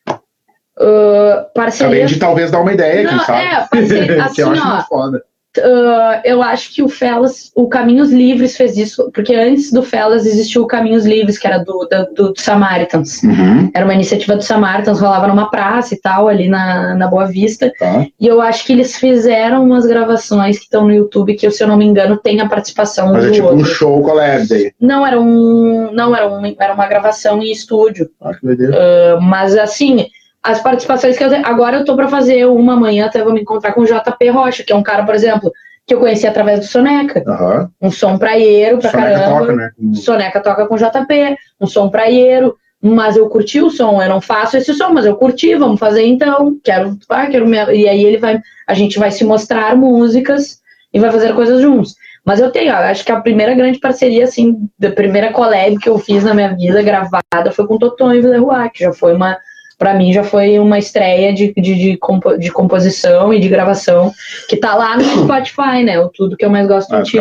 [0.09, 2.05] uh, parceria.
[2.05, 3.45] de talvez dar uma ideia, quem Não, sabe?
[3.45, 5.23] é, parceria, assim, ó, muito foda.
[5.57, 10.25] Uh, eu acho que o Felas, o Caminhos Livres fez isso, porque antes do Felas
[10.25, 13.21] existiu o Caminhos Livres, que era do, da- do, Samaritans.
[13.23, 17.25] Uhum, Era uma iniciativa do Samaritans, rolava numa praça e tal, ali na, na Boa
[17.25, 17.71] Vista.
[17.79, 18.05] tá.
[18.19, 21.67] E eu acho que eles fizeram umas gravações que estão no YouTube, que, se eu
[21.67, 23.65] não me engano, tem a participação Mas é do tipo um outro.
[23.65, 24.71] show collab daí.
[24.79, 25.91] Não, era um.
[25.93, 28.09] Não, era, um, era uma gravação em estúdio.
[28.21, 28.45] Ah, que.
[28.47, 30.07] Uh, mas assim,
[30.47, 31.45] as participações que eu tenho.
[31.45, 34.63] Agora eu tô pra fazer uma amanhã, até vou me encontrar com o JP Rocha,
[34.63, 35.51] que é um cara, por exemplo,
[35.85, 37.23] que eu conheci através do Soneca.
[37.27, 37.69] Aham.
[37.81, 39.39] Um som praieiro pra Soneca caramba.
[39.39, 39.71] toca, né?
[39.77, 42.55] com- Soneca toca com JP, um som praieiro.
[42.79, 46.05] Mas eu curti o som, eu não faço esse som, mas eu curti, vamos fazer
[46.05, 46.55] então.
[46.63, 47.57] Quero, ah, quero me...
[47.73, 50.59] E aí ele vai, a gente vai se mostrar músicas
[50.93, 51.95] e vai fazer coisas juntos.
[52.23, 55.97] Mas eu tenho, acho que a primeira grande parceria, assim, da primeira collab que eu
[55.97, 59.37] fiz na minha vida gravada foi com o Toton e Villeroy, que já foi uma,
[59.77, 64.11] pra mim já foi uma estreia de, de, de, compo- de composição e de gravação,
[64.49, 65.99] que tá lá no Spotify, né?
[65.99, 67.17] O tudo que eu mais gosto Ah, de ti.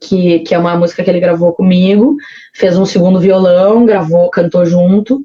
[0.00, 2.16] que, que é uma música que ele gravou comigo,
[2.54, 5.24] fez um segundo violão, gravou, cantou junto.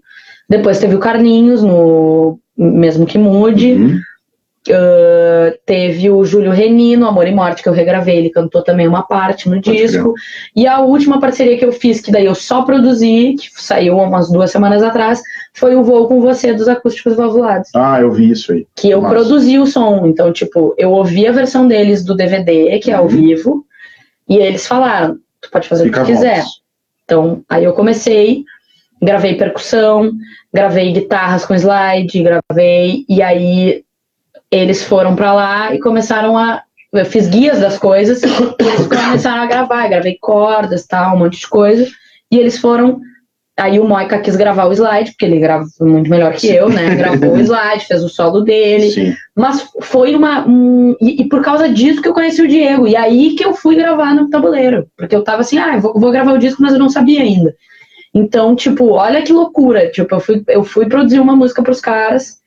[0.49, 3.73] Depois teve o Carlinhos no Mesmo Que Mude.
[3.73, 3.99] Uhum.
[4.69, 8.85] Uh, teve o Júlio Reni no Amor e Morte, que eu regravei, ele cantou também
[8.85, 10.13] uma parte no disco.
[10.53, 14.29] E a última parceria que eu fiz, que daí eu só produzi, que saiu umas
[14.29, 15.21] duas semanas atrás,
[15.58, 17.70] foi o Voo com Você dos Acústicos Valvulados.
[17.76, 18.67] Ah, eu vi isso aí.
[18.76, 19.15] Que eu Nossa.
[19.15, 20.06] produzi o som.
[20.06, 23.10] Então, tipo, eu ouvi a versão deles do DVD, que é ao uhum.
[23.10, 23.65] vivo,
[24.30, 26.43] e eles falaram: tu pode fazer Fica o que quiser.
[27.04, 28.43] Então, aí eu comecei,
[29.02, 30.12] gravei percussão,
[30.54, 33.84] gravei guitarras com slide, gravei, e aí
[34.52, 36.62] eles foram para lá e começaram a.
[36.93, 38.28] Eu fiz guias das coisas, e
[38.60, 41.88] eles começaram a gravar, gravei cordas, tal, um monte de coisa,
[42.32, 43.02] e eles foram.
[43.58, 46.93] Aí o Moika quis gravar o slide, porque ele grava muito melhor que eu, né?
[46.96, 48.91] Gravou o slide, fez o solo dele.
[48.91, 49.15] Sim.
[49.36, 50.48] Mas foi uma.
[50.48, 52.88] Um, e, e, por causa disso que eu conheci o Diego.
[52.88, 54.88] E aí que eu fui gravar no tabuleiro.
[54.96, 57.56] Porque eu tava assim, ah, vou, vou gravar o disco, mas eu não sabia ainda.
[58.13, 59.89] Então, tipo, olha que loucura.
[59.89, 62.38] Tipo, eu fui, eu fui produzir uma música pros caras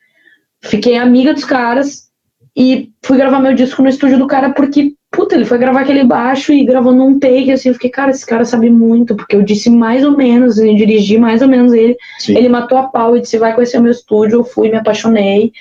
[0.63, 2.11] fiquei amiga dos caras
[2.57, 6.03] e fui gravar meu disco no estúdio do cara porque, puta, ele foi gravar aquele
[6.03, 9.43] baixo e gravou num take, assim, eu fiquei, cara, esse cara sabe muito, porque eu
[9.43, 12.37] disse mais ou menos, eu dirigi mais ou menos ele, Sim.
[12.37, 15.53] ele matou a pau e disse, vai conhecer o meu estúdio, eu fui, me apaixonei,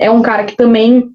[0.00, 1.10] é um cara que também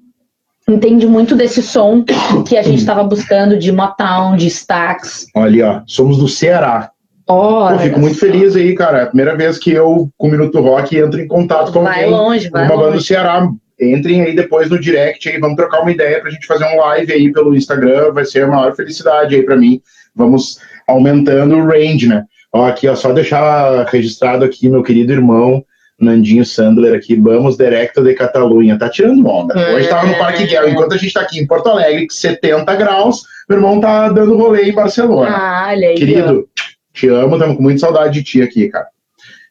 [0.66, 2.02] entende muito desse som
[2.48, 5.26] que a gente estava buscando de Motown, de Stax.
[5.36, 6.90] Olha, ó, somos do Ceará.
[7.28, 8.98] Oh, fico muito feliz aí, cara.
[8.98, 12.04] É a primeira vez que eu, com o Minuto Rock, entro em contato com vai
[12.04, 12.84] alguém, longe, vai uma longe.
[12.84, 13.48] banda do Ceará.
[13.80, 17.12] Entrem aí depois no direct aí, vamos trocar uma ideia pra gente fazer um live
[17.12, 19.80] aí pelo Instagram, vai ser a maior felicidade aí pra mim.
[20.14, 22.24] Vamos aumentando o range, né?
[22.52, 25.64] Ó, aqui, ó, só deixar registrado aqui, meu querido irmão,
[25.98, 28.78] Nandinho Sandler aqui, vamos direto de Catalunha.
[28.78, 29.54] Tá tirando onda.
[29.74, 33.22] Hoje tava no Parque Guel, enquanto a gente tá aqui em Porto Alegre, 70 graus,
[33.48, 35.30] meu irmão tá dando rolê em Barcelona.
[35.30, 35.94] Ah, olha aí.
[35.94, 36.48] Querido,
[36.92, 38.88] te amo, estamos com muita saudade de ti aqui, cara.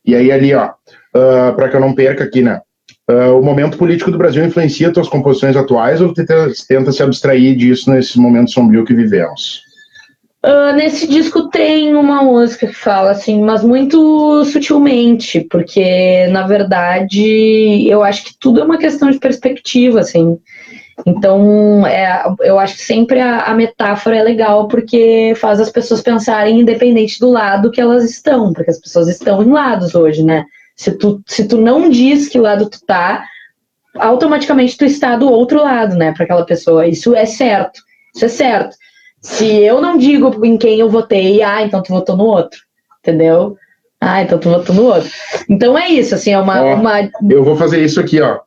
[0.05, 0.69] E aí, ali, ó, uh,
[1.15, 2.61] ah, para que eu não perca aqui, né?
[3.09, 7.55] Uh, o momento político do Brasil influencia tuas composições atuais ou tenta, tenta se abstrair
[7.55, 9.63] disso nesse momento sombrio que vivemos?
[10.45, 17.87] Uh, nesse disco tem uma música que fala assim, mas muito sutilmente, porque na verdade
[17.89, 20.37] eu acho que tudo é uma questão de perspectiva, assim.
[21.03, 26.01] Então, é, eu acho que sempre a, a, metáfora é legal porque faz as pessoas
[26.01, 30.45] pensarem independente do lado que elas estão, porque as pessoas estão em lados hoje, né?
[30.79, 33.25] Se tu, se tu não diz que lado tu tá,
[33.97, 36.87] automaticamente tu está do outro lado, né, para aquela pessoa.
[36.87, 37.81] Isso é certo.
[38.15, 38.77] Isso é certo.
[39.19, 42.61] Se eu não digo em quem eu votei, ah, então tu votou no outro,
[43.01, 43.57] entendeu?
[43.99, 45.09] Ah, então tu votou no outro.
[45.49, 47.01] Então é isso, assim, é uma, ó, uma...
[47.29, 48.39] Eu vou fazer isso aqui, ó.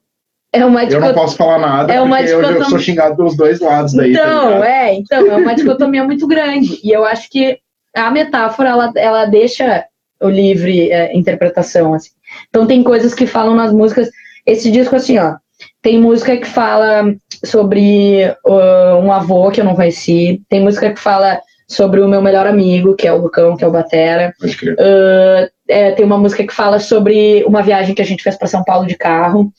[0.54, 2.60] É uma Eu não posso falar nada, é uma porque dicotomia...
[2.60, 4.14] eu, sou xingado pelos dois lados daí.
[4.14, 6.80] Tá então, tá é, então, é uma dicotomia muito grande.
[6.82, 7.58] E eu acho que
[7.94, 9.84] a metáfora, ela, ela deixa
[10.22, 12.10] o livre é, interpretação, assim.
[12.48, 14.10] Então tem coisas que falam nas músicas.
[14.46, 15.34] Esse disco, assim, ó,
[15.80, 17.14] tem música que fala
[17.44, 20.42] sobre uh, um avô que eu não conheci.
[20.48, 23.66] Tem música que fala sobre o meu melhor amigo, que é o Lucão, que é
[23.66, 24.34] o Batera.
[24.42, 28.48] Uh, é, tem uma música que fala sobre uma viagem que a gente fez para
[28.48, 29.52] São Paulo de carro.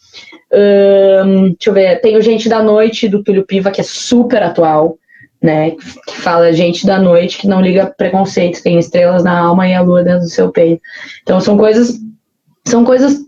[0.53, 4.43] Um, deixa eu ver, tem o Gente da Noite do Túlio Piva, que é super
[4.43, 4.97] atual,
[5.41, 5.71] né?
[5.71, 9.81] Que fala gente da noite que não liga preconceito, tem estrelas na alma e a
[9.81, 10.81] lua dentro do seu peito.
[11.23, 11.99] Então são coisas,
[12.65, 13.19] são coisas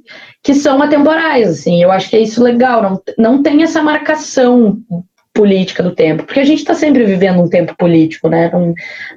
[0.43, 1.81] que são atemporais, assim.
[1.81, 4.77] Eu acho que é isso legal, não, não tem essa marcação
[5.33, 8.49] política do tempo, porque a gente está sempre vivendo um tempo político, né?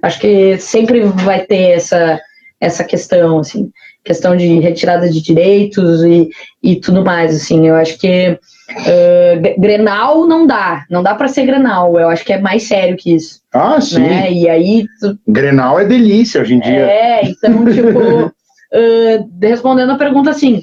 [0.03, 2.21] Acho que sempre vai ter essa
[2.61, 3.71] essa questão, assim
[4.09, 6.31] questão de retirada de direitos e,
[6.63, 8.31] e tudo mais, assim, eu acho que
[8.71, 12.97] uh, Grenal não dá, não dá para ser Grenal, eu acho que é mais sério
[12.97, 13.41] que isso.
[13.53, 14.01] Ah, sim.
[14.01, 14.33] Né?
[14.33, 14.87] E aí...
[14.99, 15.19] Tu...
[15.29, 16.87] Grenal é delícia hoje em dia.
[16.87, 18.33] É, então, tipo,
[18.73, 20.63] uh, respondendo a pergunta assim,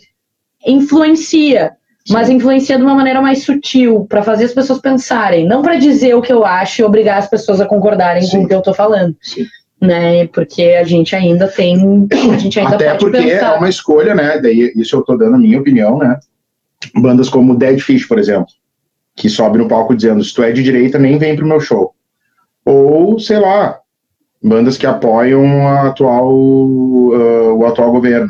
[0.66, 1.74] influencia,
[2.06, 2.14] Sim.
[2.14, 6.16] mas influencia de uma maneira mais sutil, para fazer as pessoas pensarem, não para dizer
[6.16, 8.38] o que eu acho e obrigar as pessoas a concordarem Sim.
[8.40, 9.16] com o que eu estou falando.
[9.22, 9.46] Sim
[9.86, 10.28] né?
[10.28, 13.56] Porque a gente ainda tem, a gente ainda Até porque pensar.
[13.56, 14.40] é uma escolha, né?
[14.40, 16.20] Daí isso eu tô dando a minha opinião, né?
[16.96, 18.48] Bandas como Dead Fish, por exemplo,
[19.16, 21.94] que sobe no palco dizendo se tu é de direita nem vem pro meu show.
[22.66, 23.80] Ou, sei lá,
[24.46, 28.30] bandas que apoiam a atual, uh, o atual governo.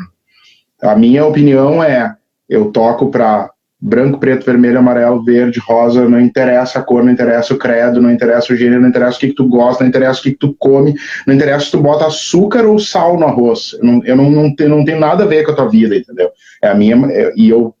[0.80, 2.16] A minha opinião é,
[2.48, 7.52] eu toco para branco, preto, vermelho, amarelo, verde, rosa, não interessa a cor, não interessa
[7.52, 10.20] o credo, não interessa o gênero, não interessa o que, que tu gosta, não interessa
[10.20, 10.94] o que, que, tu come,
[11.26, 13.74] não interessa se tu bota açúcar ou sal no arroz.
[13.74, 15.94] Eu não, eu não, não, tenho, não tem nada a ver com a tua vida,
[15.94, 16.30] entendeu?
[16.62, 16.96] É a minha.
[17.12, 17.74] É, e eu,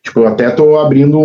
[0.00, 1.18] tipo, até tô abrindo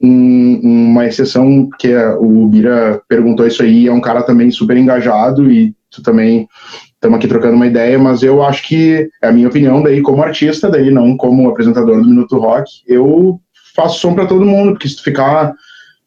[0.00, 4.76] um, uma exceção, que é, o Bira perguntou isso aí, é um cara também super
[4.76, 6.48] engajado e tu também
[6.94, 10.22] estamos aqui trocando uma ideia, mas eu acho que é a minha opinião daí como
[10.22, 13.40] artista, daí não como apresentador do Minuto Rock, eu
[13.74, 15.52] faço som para todo mundo, porque se tu ficar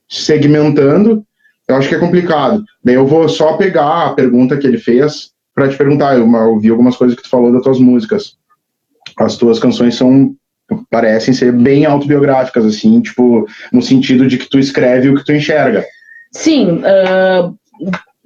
[0.07, 1.23] segmentando,
[1.67, 2.63] eu acho que é complicado.
[2.83, 6.69] Daí eu vou só pegar a pergunta que ele fez para te perguntar, eu ouvi
[6.69, 8.37] algumas coisas que tu falou das tuas músicas.
[9.17, 10.35] As tuas canções são
[10.89, 15.31] parecem ser bem autobiográficas, assim, tipo, no sentido de que tu escreve o que tu
[15.31, 15.85] enxerga.
[16.31, 17.55] Sim, uh,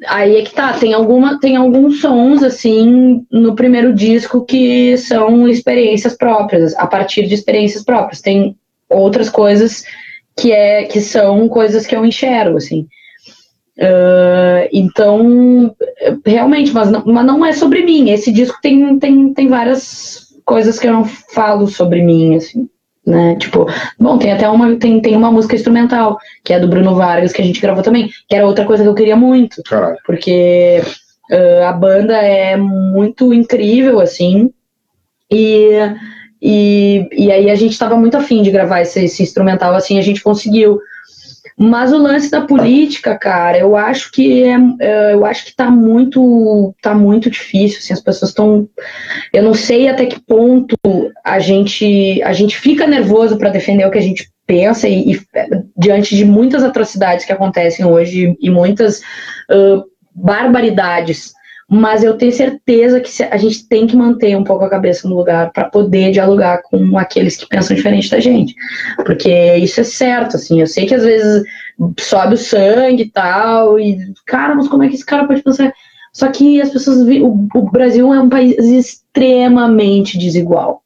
[0.08, 5.48] aí é que tá, tem, alguma, tem alguns sons, assim, no primeiro disco que são
[5.48, 8.22] experiências próprias, a partir de experiências próprias.
[8.22, 8.56] Tem
[8.90, 9.84] outras coisas
[10.38, 12.88] que, é, que são coisas que eu enxergo, assim.
[13.78, 15.74] Uh, então,
[16.26, 18.10] realmente, mas não, mas não é sobre mim.
[18.10, 22.68] Esse disco tem, tem, tem várias coisas que eu não falo sobre mim, assim,
[23.10, 23.36] né?
[23.36, 23.66] Tipo,
[24.00, 27.42] bom, tem até uma tem, tem uma música instrumental, que é do Bruno Vargas, que
[27.42, 29.64] a gente gravou também, que era outra coisa que eu queria muito.
[29.64, 29.98] Caralho.
[30.06, 30.82] Porque
[31.32, 34.52] uh, a banda é muito incrível, assim,
[35.32, 35.72] e,
[36.42, 40.04] e, e aí a gente estava muito afim de gravar esse, esse instrumental, assim, a
[40.04, 40.80] gente conseguiu.
[41.58, 45.70] Mas o lance da política, cara, eu acho que é, é, eu acho que tá
[45.70, 47.80] muito, tá muito difícil.
[47.80, 48.68] Assim, as pessoas estão,
[49.34, 50.76] eu não sei até que ponto
[51.24, 55.22] a gente, a gente fica nervoso para defender o que a gente pensa e, e,
[55.78, 59.00] diante de muitas atrocidades que acontecem hoje e muitas
[59.52, 59.84] uh,
[60.16, 61.34] barbaridades
[61.70, 65.16] mas eu tenho certeza que a gente tem que manter um pouco a cabeça no
[65.16, 68.56] lugar para poder dialogar com aqueles que pensam diferente da gente,
[69.06, 71.44] porque isso é certo, assim, eu sei que às vezes
[72.00, 75.72] sobe o sangue e tal, e cara, mas como é que esse cara pode pensar?
[76.12, 80.82] Só que as pessoas, o, o Brasil é um país extremamente desigual,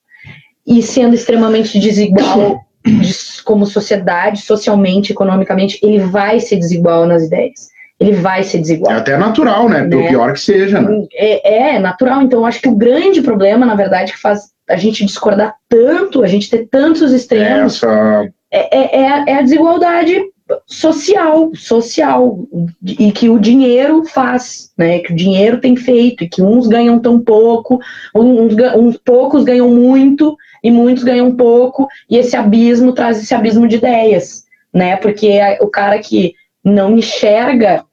[0.67, 2.59] e sendo extremamente desigual
[3.45, 8.93] como sociedade, socialmente, economicamente, ele vai ser desigual nas ideias ele vai ser desigual.
[8.93, 9.81] É até natural, né?
[9.81, 10.07] né?
[10.09, 11.05] pior que seja, né?
[11.13, 12.21] É, é natural.
[12.21, 16.23] Então, eu acho que o grande problema, na verdade, que faz a gente discordar tanto,
[16.23, 18.29] a gente ter tantos extremos, Essa...
[18.51, 20.21] é, é, é, é a desigualdade
[20.67, 22.39] social, social,
[22.85, 24.99] e que o dinheiro faz, né?
[24.99, 27.79] Que o dinheiro tem feito, e que uns ganham tão pouco,
[28.15, 33.67] uns, uns poucos ganham muito, e muitos ganham pouco, e esse abismo traz esse abismo
[33.67, 34.95] de ideias, né?
[34.97, 37.83] Porque o cara que não enxerga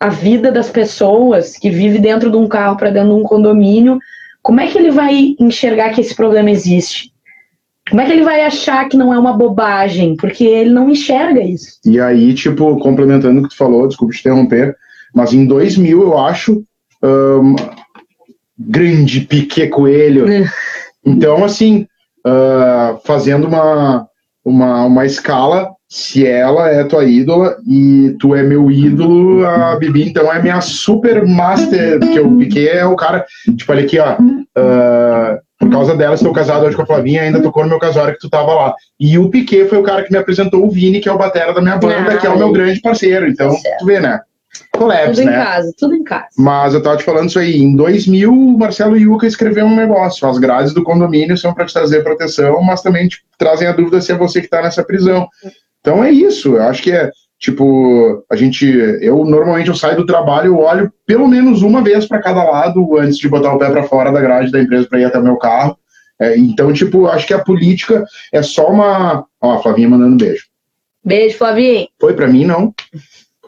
[0.00, 3.98] a vida das pessoas que vive dentro de um carro para dentro de um condomínio,
[4.42, 7.12] como é que ele vai enxergar que esse problema existe?
[7.88, 10.16] Como é que ele vai achar que não é uma bobagem?
[10.16, 11.78] Porque ele não enxerga isso.
[11.84, 14.76] E aí, tipo, complementando o que tu falou, desculpa te interromper,
[15.14, 16.64] mas em 2000, eu acho,
[17.02, 17.54] um,
[18.58, 20.30] grande Piquet Coelho.
[20.30, 20.50] É.
[21.04, 21.86] Então, assim,
[22.26, 24.08] uh, fazendo uma,
[24.44, 30.08] uma, uma escala, se ela é tua ídola e tu é meu ídolo, a Bibi
[30.08, 33.24] então é minha super master, porque o Piquet é o cara,
[33.56, 37.40] tipo, olha aqui, ó, uh, por causa dela estou casado hoje com a Flavinha, ainda
[37.40, 38.74] tocou no meu casório que tu tava lá.
[38.98, 41.54] E o Piquet foi o cara que me apresentou o Vini, que é o batera
[41.54, 44.18] da minha banda, que é o meu grande parceiro, então, tu vê, né?
[44.72, 45.44] Collabs, tudo em né?
[45.44, 46.26] casa, tudo em casa.
[46.36, 47.62] Mas eu tava te falando isso aí.
[47.62, 50.28] Em 2000, o Marcelo Yuca escreveu um negócio.
[50.28, 54.00] As grades do condomínio são para te trazer proteção, mas também te trazem a dúvida
[54.00, 55.28] se é você que tá nessa prisão.
[55.84, 58.66] Então é isso, eu acho que é tipo, a gente,
[59.02, 62.96] eu normalmente eu saio do trabalho, eu olho pelo menos uma vez para cada lado
[62.96, 65.22] antes de botar o pé para fora da grade da empresa para ir até o
[65.22, 65.76] meu carro.
[66.18, 70.16] É, então, tipo, acho que a política é só uma, ó, a Flavinha mandando um
[70.16, 70.46] beijo.
[71.04, 71.86] Beijo, Flavinha.
[72.00, 72.72] Foi para mim não.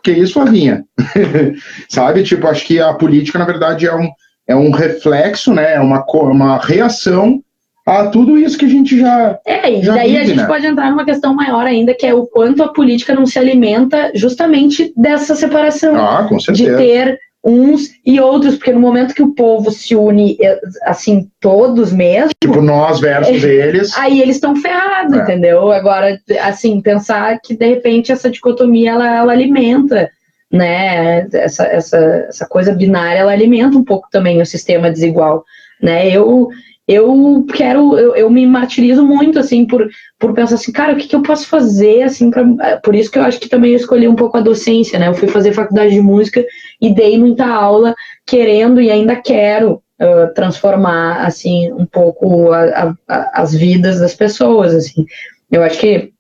[0.03, 0.85] Que isso, Flavinha?
[1.89, 4.11] Sabe, tipo, acho que a política na verdade é um
[4.47, 5.75] é um reflexo, né?
[5.75, 7.43] É uma uma reação
[7.87, 9.39] a tudo isso que a gente já.
[9.47, 10.47] É, e já daí vive, a gente né?
[10.47, 14.11] pode entrar numa questão maior ainda, que é o quanto a política não se alimenta
[14.13, 15.95] justamente dessa separação.
[15.97, 16.71] Ah, com certeza.
[16.73, 21.31] De ter uns e outros, porque no momento que o povo se une, é, assim,
[21.41, 22.33] todos mesmo.
[22.43, 23.97] Tipo, nós versus eles.
[23.97, 25.23] Aí eles estão ferrados, é.
[25.23, 25.71] entendeu?
[25.71, 30.11] Agora, assim, pensar que de repente essa dicotomia ela, ela alimenta.
[30.49, 35.45] Né, essa, essa, essa coisa binária ela alimenta um pouco também o sistema desigual.
[35.83, 36.09] Né?
[36.09, 36.49] Eu,
[36.89, 41.09] eu quero, eu, eu, me martirizo muito, assim, por, por pensar assim, cara, o que,
[41.09, 43.77] que eu posso fazer, assim, pra, é, por isso que eu acho que também eu
[43.77, 46.45] escolhi um pouco a docência, né, eu fui fazer faculdade de música
[46.81, 47.93] e dei muita aula,
[48.25, 54.73] querendo e ainda quero uh, transformar, assim, um pouco a, a, as vidas das pessoas,
[54.73, 55.05] assim,
[55.51, 56.13] eu acho que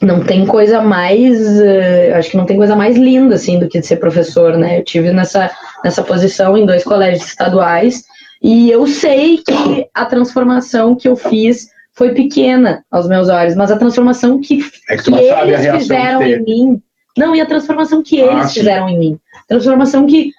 [0.00, 3.82] não tem coisa mais, uh, acho que não tem coisa mais linda, assim, do que
[3.82, 5.50] ser professor, né, eu tive nessa,
[5.84, 8.02] nessa posição em dois colégios estaduais,
[8.46, 13.72] e eu sei que a transformação que eu fiz foi pequena aos meus olhos, mas
[13.72, 16.82] a transformação que, é que, que eles fizeram em mim.
[17.18, 19.18] Não, e a transformação que eles ah, fizeram em mim.
[19.48, 20.30] Transformação que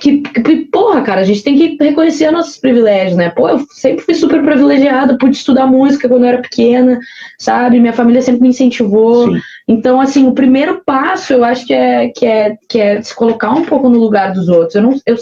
[0.00, 3.30] que, que, porra, cara, a gente tem que reconhecer nossos privilégios, né?
[3.30, 6.98] Pô, eu sempre fui super privilegiada, pude estudar música quando eu era pequena,
[7.38, 7.78] sabe?
[7.78, 9.32] Minha família sempre me incentivou.
[9.32, 9.40] Sim.
[9.68, 13.52] Então, assim, o primeiro passo eu acho que é, que é, que é se colocar
[13.52, 14.74] um pouco no lugar dos outros.
[14.74, 15.16] Eu, não, eu,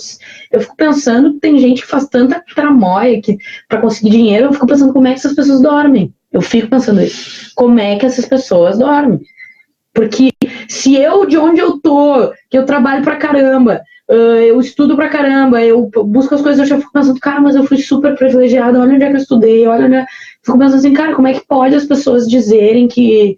[0.51, 3.37] eu fico pensando que tem gente que faz tanta tramóia que
[3.69, 6.15] para conseguir dinheiro, eu fico pensando como é que essas pessoas dormem.
[6.33, 7.53] Eu fico pensando isso.
[7.55, 9.21] Como é que essas pessoas dormem?
[9.93, 10.31] Porque
[10.67, 13.83] se eu, de onde eu tô, que eu trabalho pra caramba,
[14.15, 17.65] eu estudo pra caramba, eu busco as coisas, eu já fico pensando, cara, mas eu
[17.65, 20.07] fui super privilegiada, olha onde é que eu estudei, olha onde é...
[20.45, 23.37] Fico pensando assim, cara, como é que pode as pessoas dizerem que,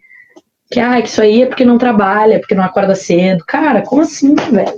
[0.70, 3.44] que, ah, que isso aí é porque não trabalha, porque não acorda cedo?
[3.46, 4.72] Cara, como assim, velho?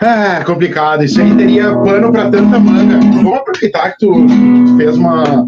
[0.00, 2.98] É complicado, isso aí teria pano para tanta manga.
[2.98, 4.26] Vamos aproveitar que tu
[4.78, 5.46] fez uma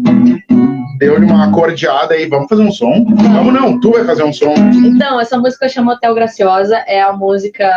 [0.97, 3.05] deu-lhe uma acordeada aí, vamos fazer um som?
[3.05, 4.53] Vamos não, tu vai fazer um som.
[4.85, 7.67] Então, essa música chama Hotel Graciosa, é a música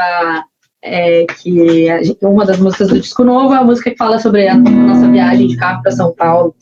[0.83, 4.49] é, que gente, uma das músicas do disco novo é a música que fala sobre
[4.49, 6.55] a nossa viagem de carro para São Paulo.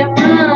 [0.00, 0.49] Semana.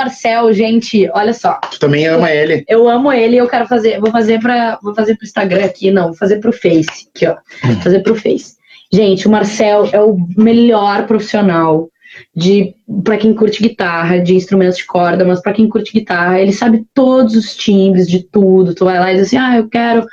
[0.00, 0.52] Marcel.
[0.52, 1.58] Gente, olha só.
[1.70, 2.64] Tu também ama ele.
[2.68, 6.08] Eu amo ele, eu quero fazer, vou fazer para, vou fazer pro Instagram aqui, não,
[6.08, 7.36] vou fazer pro Face, aqui, ó.
[7.64, 7.80] Vou hum.
[7.80, 8.56] fazer pro Face.
[8.92, 11.88] Gente, o Marcel é o melhor profissional
[12.34, 16.52] de para quem curte guitarra, de instrumentos de corda, mas para quem curte guitarra, ele
[16.52, 18.74] sabe todos os timbres de tudo.
[18.74, 20.04] Tu vai lá e diz assim: "Ah, eu quero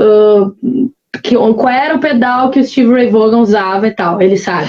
[0.00, 0.90] uh,
[1.22, 4.20] que, qual era o pedal que o Steve Ray Vaughan usava e tal".
[4.20, 4.68] Ele sabe.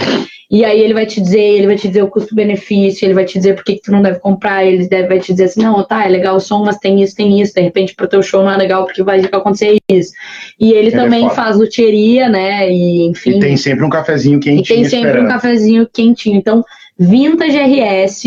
[0.50, 3.38] E aí ele vai te dizer, ele vai te dizer o custo-benefício, ele vai te
[3.38, 5.84] dizer por que, que tu não deve comprar, ele deve, vai te dizer assim, não,
[5.84, 8.44] tá, é legal o som, mas tem isso, tem isso, de repente pro teu show
[8.44, 10.14] não é legal porque vai acontecer isso.
[10.60, 13.38] E ele, ele é também é faz luteria, né, e enfim.
[13.38, 15.26] E tem sempre um cafezinho quentinho E tem sempre esperando.
[15.26, 16.38] um cafezinho quentinho.
[16.38, 16.64] Então,
[16.98, 18.24] Vintage RS,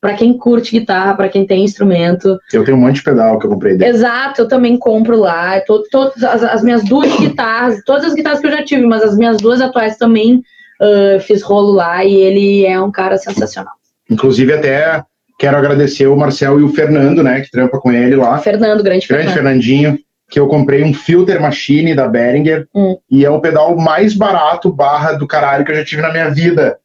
[0.00, 2.38] para quem curte guitarra, para quem tem instrumento.
[2.52, 3.90] Eu tenho um monte de pedal que eu comprei dele.
[3.90, 5.60] Exato, eu também compro lá.
[5.60, 9.02] Tô, tô, as, as minhas duas guitarras, todas as guitarras que eu já tive, mas
[9.02, 10.42] as minhas duas atuais também
[10.80, 13.74] uh, fiz rolo lá e ele é um cara sensacional.
[14.10, 15.04] Inclusive, até
[15.38, 18.38] quero agradecer o Marcel e o Fernando, né, que trampa com ele lá.
[18.38, 19.34] Fernando, grande, grande Fernando.
[19.34, 19.98] Fernandinho,
[20.30, 22.96] que eu comprei um Filter Machine da Behringer hum.
[23.10, 26.30] e é o pedal mais barato barra do caralho que eu já tive na minha
[26.30, 26.78] vida.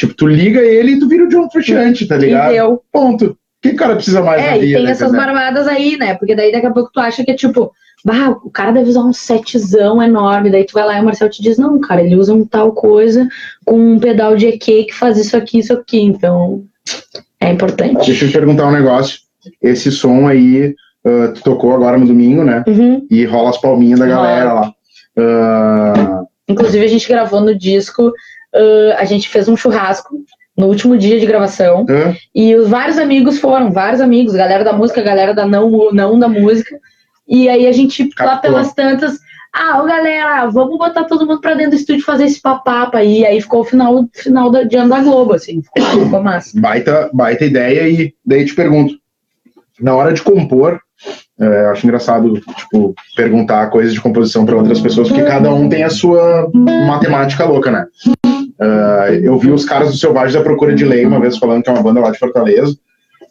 [0.00, 2.52] Tipo, tu liga ele e tu vira o John Frusciante, tá ligado?
[2.52, 2.82] E deu.
[2.90, 3.36] Ponto.
[3.60, 5.26] que o cara precisa mais É, e tem essas entendeu?
[5.26, 6.14] barbadas aí, né?
[6.14, 7.70] Porque daí daqui a pouco tu acha que é tipo,
[8.02, 10.48] bah, o cara deve usar um setzão enorme.
[10.48, 12.72] Daí tu vai lá e o Marcel te diz, não, cara, ele usa um tal
[12.72, 13.28] coisa
[13.66, 16.00] com um pedal de EQ que faz isso aqui, isso aqui.
[16.00, 16.64] Então,
[17.38, 18.06] é importante.
[18.06, 19.18] Deixa eu te perguntar um negócio.
[19.62, 20.74] Esse som aí,
[21.04, 22.64] ah, tu tocou agora no domingo, né?
[22.66, 23.06] Uhum.
[23.10, 24.72] E rola as palminhas da galera lá.
[25.18, 28.12] Ah, Inclusive, a gente gravou no disco,
[28.54, 30.24] ah, a gente fez um churrasco
[30.56, 31.86] no último dia de gravação.
[31.88, 32.14] hã?
[32.34, 36.28] E os vários amigos foram, vários amigos, galera da música, galera da não, não da
[36.28, 36.78] música.
[37.26, 39.18] E aí a gente, lá pelas tantas,
[39.52, 42.98] ah, ô galera, vamos botar todo mundo pra dentro do estúdio e fazer esse papapa
[42.98, 43.24] aí.
[43.24, 46.60] Aí ficou o final, final da, de ano da Globo, assim, ficou, ficou massa.
[46.60, 48.94] baita, baita ideia e daí te pergunto,
[49.80, 50.80] na hora de compor,
[51.40, 55.82] é, acho engraçado, tipo, perguntar coisas de composição para outras pessoas, porque cada um tem
[55.82, 57.86] a sua matemática louca, né?
[58.60, 61.70] Ah, eu vi os caras do Selvagens à Procura de Lei, uma vez falando que
[61.70, 62.76] é uma banda lá de Fortaleza,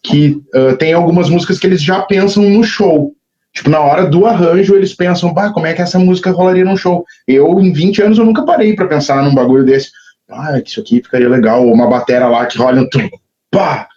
[0.04, 3.14] que ah, tem algumas músicas que eles já pensam no show.
[3.54, 6.78] Tipo, na hora do arranjo, eles pensam, bah, como é que essa música rolaria num
[6.78, 7.06] show?
[7.28, 9.90] Eu, em 20 anos, eu nunca parei para pensar num bagulho desse.
[10.32, 11.66] Ah, isso aqui ficaria legal.
[11.66, 13.08] Ou uma batera lá que rola tum,
[13.52, 13.88] pá,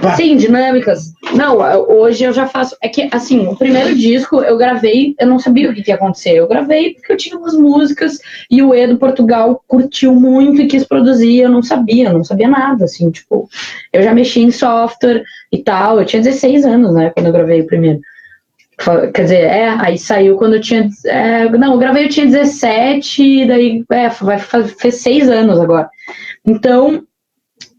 [0.00, 0.16] pá.
[0.16, 1.12] Sim, dinâmicas.
[1.34, 1.58] Não,
[1.88, 2.76] hoje eu já faço.
[2.82, 5.94] É que, assim, o primeiro disco eu gravei, eu não sabia o que, que ia
[5.94, 6.32] acontecer.
[6.32, 8.18] Eu gravei porque eu tinha umas músicas
[8.50, 11.40] e o Edo Portugal curtiu muito e quis produzir.
[11.40, 13.48] Eu não sabia, eu não sabia nada, assim, tipo.
[13.92, 15.98] Eu já mexi em software e tal.
[15.98, 18.00] Eu tinha 16 anos, né, quando eu gravei o primeiro.
[19.14, 20.88] Quer dizer, é, aí saiu quando eu tinha.
[21.06, 25.88] é, não, eu gravei eu tinha 17, daí é, vai fazer fez seis anos agora.
[26.44, 27.04] Então,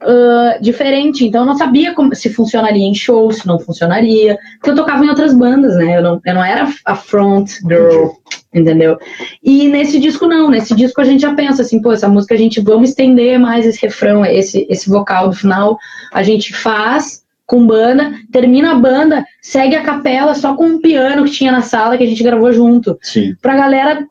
[0.06, 1.26] ah, diferente.
[1.26, 4.38] Então eu não sabia como, se funcionaria em show, se não funcionaria.
[4.56, 5.98] Porque eu tocava em outras bandas, né?
[5.98, 8.10] Eu não, eu não era a front girl,
[8.54, 8.98] entendeu?
[9.42, 12.38] E nesse disco não, nesse disco a gente já pensa assim, pô, essa música a
[12.38, 15.78] gente vamos estender mais esse refrão, esse, esse vocal do final,
[16.12, 21.26] a gente faz com banda, termina a banda, segue a capela só com um piano
[21.26, 23.36] que tinha na sala que a gente gravou junto Sim.
[23.42, 24.06] pra galera,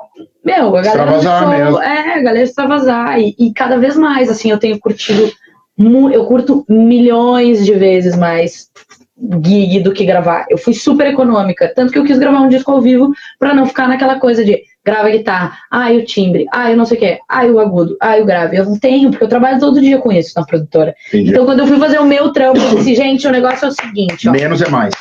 [0.45, 1.82] meu, a galera Extravasar show, mesmo.
[1.82, 5.32] é, a galera extravasar e, e cada vez mais, assim, eu tenho curtido,
[6.10, 8.70] eu curto milhões de vezes mais
[9.44, 10.46] gig do que gravar.
[10.50, 13.66] Eu fui super econômica, tanto que eu quis gravar um disco ao vivo pra não
[13.66, 17.00] ficar naquela coisa de grava a guitarra, ai o timbre, ai o não sei o
[17.00, 18.56] que, ai o agudo, ai o grave.
[18.56, 20.94] Eu não tenho, porque eu trabalho todo dia com isso na produtora.
[21.08, 21.30] Entendi.
[21.30, 23.72] Então quando eu fui fazer o meu trampo, eu disse, gente, o negócio é o
[23.72, 24.94] seguinte, ó, Menos é mais.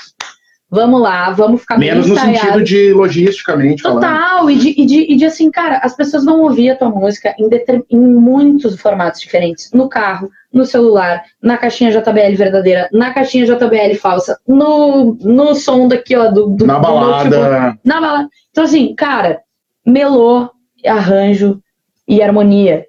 [0.71, 4.01] Vamos lá, vamos ficar Menos no sentido de logisticamente falando.
[4.01, 6.89] Total, e de, e, de, e de assim, cara, as pessoas vão ouvir a tua
[6.89, 7.49] música em,
[7.89, 9.69] em muitos formatos diferentes.
[9.73, 15.89] No carro, no celular, na caixinha JBL verdadeira, na caixinha JBL falsa, no, no som
[15.89, 17.79] daqui, ó, do, do Na do notebook, balada.
[17.83, 18.29] na balada.
[18.49, 19.41] Então, assim, cara,
[19.85, 20.49] melô,
[20.85, 21.61] arranjo
[22.07, 22.85] e harmonia.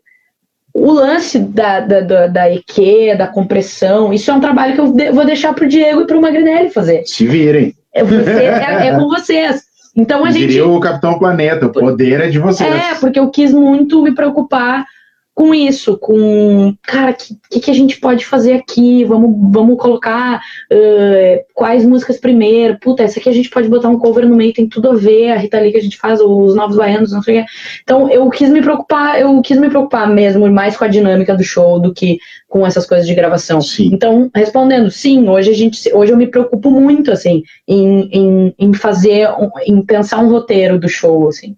[0.75, 4.93] O lance da, da, da, da EQ, da compressão, isso é um trabalho que eu
[4.93, 7.03] de- vou deixar pro Diego e pro Magrinelli fazer.
[7.07, 7.75] Se virem.
[7.95, 9.63] É, você- é- é com vocês.
[9.95, 10.47] Então a gente.
[10.47, 12.75] Diria o Capitão Planeta, o poder é de vocês.
[12.75, 14.87] É, porque eu quis muito me preocupar
[15.35, 19.03] com isso, com, cara, o que, que, que a gente pode fazer aqui?
[19.05, 22.79] Vamos, vamos colocar eh, quais músicas primeiro?
[22.79, 25.31] Puta, essa aqui a gente pode botar um cover no meio, tem tudo a ver,
[25.31, 27.51] a Rita Lee que a gente faz, os Novos Baianos, não sei o que.
[27.83, 31.43] Então eu quis me preocupar, eu quis me preocupar mesmo mais com a dinâmica do
[31.43, 33.63] show do que com essas coisas de gravação.
[33.63, 33.89] Sim.
[33.91, 38.75] Então, respondendo, sim, hoje a gente, hoje eu me preocupo muito, assim, em, em, em
[38.75, 39.29] fazer,
[39.67, 41.57] em pensar um roteiro do show, assim.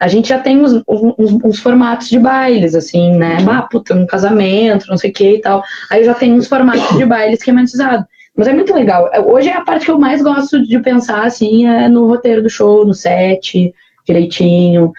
[0.00, 3.36] A gente já tem uns, uns, uns formatos de bailes, assim, né?
[3.48, 5.62] Ah, puta, um casamento, não sei o que e tal.
[5.90, 8.06] Aí eu já tenho uns formatos de baile esquematizado.
[8.34, 9.10] Mas é muito legal.
[9.26, 12.48] Hoje é a parte que eu mais gosto de pensar, assim, é no roteiro do
[12.48, 13.74] show, no set,
[14.10, 14.92] direitinho.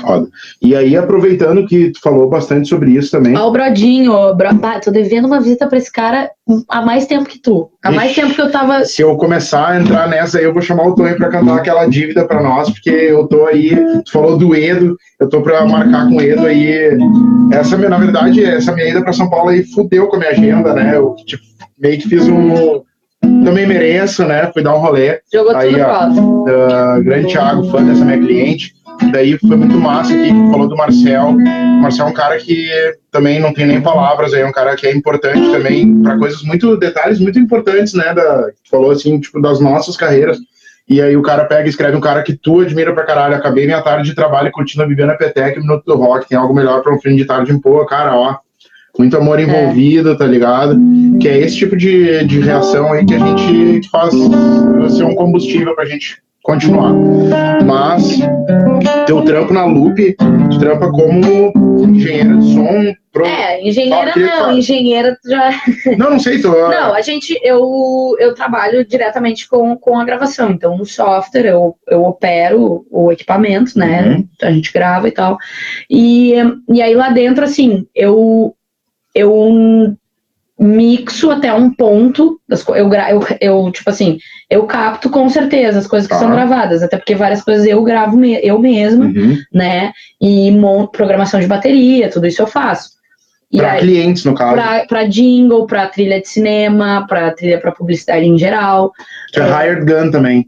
[0.00, 0.26] Foda.
[0.62, 3.36] E aí, aproveitando que tu falou bastante sobre isso também.
[3.36, 4.54] Ó, o Brodinho, ó, Bro...
[4.54, 6.30] bah, tô devendo uma visita pra esse cara
[6.68, 7.70] há mais tempo que tu.
[7.84, 8.20] Há mais Ixi.
[8.20, 8.84] tempo que eu tava.
[8.84, 11.86] Se eu começar a entrar nessa aí, eu vou chamar o Tonho pra cantar aquela
[11.86, 16.08] dívida pra nós, porque eu tô aí, tu falou do Edo, eu tô pra marcar
[16.08, 16.96] com o Edo aí.
[17.52, 20.30] Essa, minha- na verdade, essa minha ida pra São Paulo aí fudeu com a minha
[20.32, 20.96] agenda, né?
[20.96, 21.42] Eu tipo,
[21.78, 22.82] meio que fiz um.
[23.44, 24.50] Também mereço, né?
[24.52, 25.20] Fui dar um rolê.
[25.32, 26.48] Jogou Aí, tudo ó.
[26.48, 28.74] Ah, grande Thiago, fã dessa minha cliente.
[29.12, 31.28] Daí foi muito massa aqui, falou do Marcel.
[31.28, 32.70] O Marcel é um cara que
[33.10, 36.42] também não tem nem palavras, aí, é um cara que é importante também para coisas
[36.42, 38.14] muito, detalhes muito importantes, né?
[38.14, 40.38] Da, falou assim, tipo, das nossas carreiras.
[40.88, 43.34] E aí o cara pega e escreve um cara que tu admira pra caralho.
[43.34, 46.28] Acabei minha tarde de trabalho curtindo a Viviana Petec, Minuto do Rock.
[46.28, 48.36] Tem algo melhor pra um fim de tarde em pô, cara, ó.
[48.98, 50.78] Muito amor envolvido, tá ligado?
[51.20, 54.14] Que é esse tipo de, de reação aí que a gente faz
[54.90, 56.94] ser um combustível pra gente continuar.
[57.64, 58.20] Mas
[59.06, 60.16] teu trampo na Loop,
[60.50, 61.52] tu trampa como
[61.84, 62.94] engenheira de som.
[63.12, 63.26] Pro...
[63.26, 65.50] É, engenheira não, engenheira já.
[65.96, 66.50] Não, não sei, tô.
[66.50, 70.50] Não, a gente, eu, eu trabalho diretamente com, com a gravação.
[70.50, 74.02] Então, no software eu, eu opero o equipamento, né?
[74.02, 74.28] Uhum.
[74.42, 75.38] A gente grava e tal.
[75.88, 76.34] E,
[76.70, 78.54] e aí lá dentro, assim, eu,
[79.16, 79.96] eu
[80.58, 85.86] mixo até um ponto, das, eu, eu, eu, tipo assim, eu capto com certeza as
[85.86, 89.36] coisas que são gravadas, até porque várias coisas eu gravo me, eu mesma, uhum.
[89.52, 92.96] né, e monto programação de bateria, tudo isso eu faço.
[93.54, 94.56] Para clientes, no caso.
[94.88, 98.92] Para jingle, para trilha de cinema, para trilha para publicidade em geral.
[99.32, 100.46] Que é, é Hired Gun também.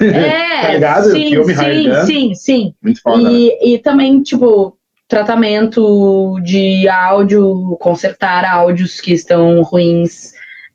[0.00, 1.10] É, tá ligado?
[1.12, 2.06] sim, Filme sim, Hired Gun.
[2.06, 2.74] sim, sim.
[2.82, 3.30] Muito foda.
[3.30, 3.56] E, né?
[3.62, 4.76] e também, tipo,
[5.10, 10.32] tratamento de áudio, consertar áudios que estão ruins,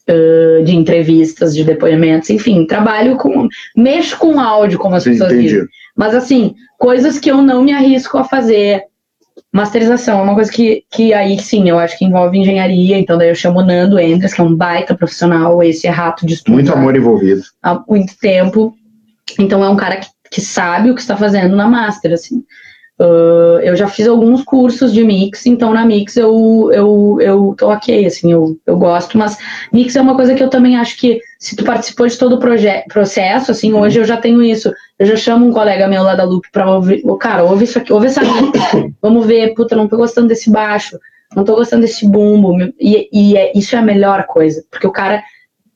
[0.09, 3.47] uh, de entrevistas, de depoimentos, enfim, trabalho com.
[3.75, 5.47] mexo com áudio, como as Sim, pessoas entendi.
[5.47, 5.67] dizem.
[5.95, 8.83] Mas assim, coisas que eu não me arrisco a fazer.
[9.51, 13.29] Masterização é uma coisa que, que aí sim, eu acho que envolve engenharia, então daí
[13.29, 16.55] eu chamo o Nando Endres, que é um baita profissional, esse é rato de estudo.
[16.55, 17.41] Muito amor envolvido.
[17.61, 18.73] Há muito tempo.
[19.39, 22.43] Então é um cara que, que sabe o que está fazendo na master, assim.
[22.97, 27.69] Uh, eu já fiz alguns cursos de mix, então na mix eu, eu, eu tô
[27.69, 29.37] ok, assim, eu, eu gosto, mas
[29.73, 32.87] mix é uma coisa que eu também acho que se tu participou de todo o
[32.87, 33.81] processo, assim, uhum.
[33.81, 36.71] hoje eu já tenho isso, eu já chamo um colega meu lá da Loop pra
[36.71, 38.21] ouvir, oh, cara, ouve isso aqui, ouve essa
[39.01, 40.97] vamos ver, puta, não tô gostando desse baixo,
[41.35, 44.91] não tô gostando desse bumbo, e, e é, isso é a melhor coisa, porque o
[44.91, 45.21] cara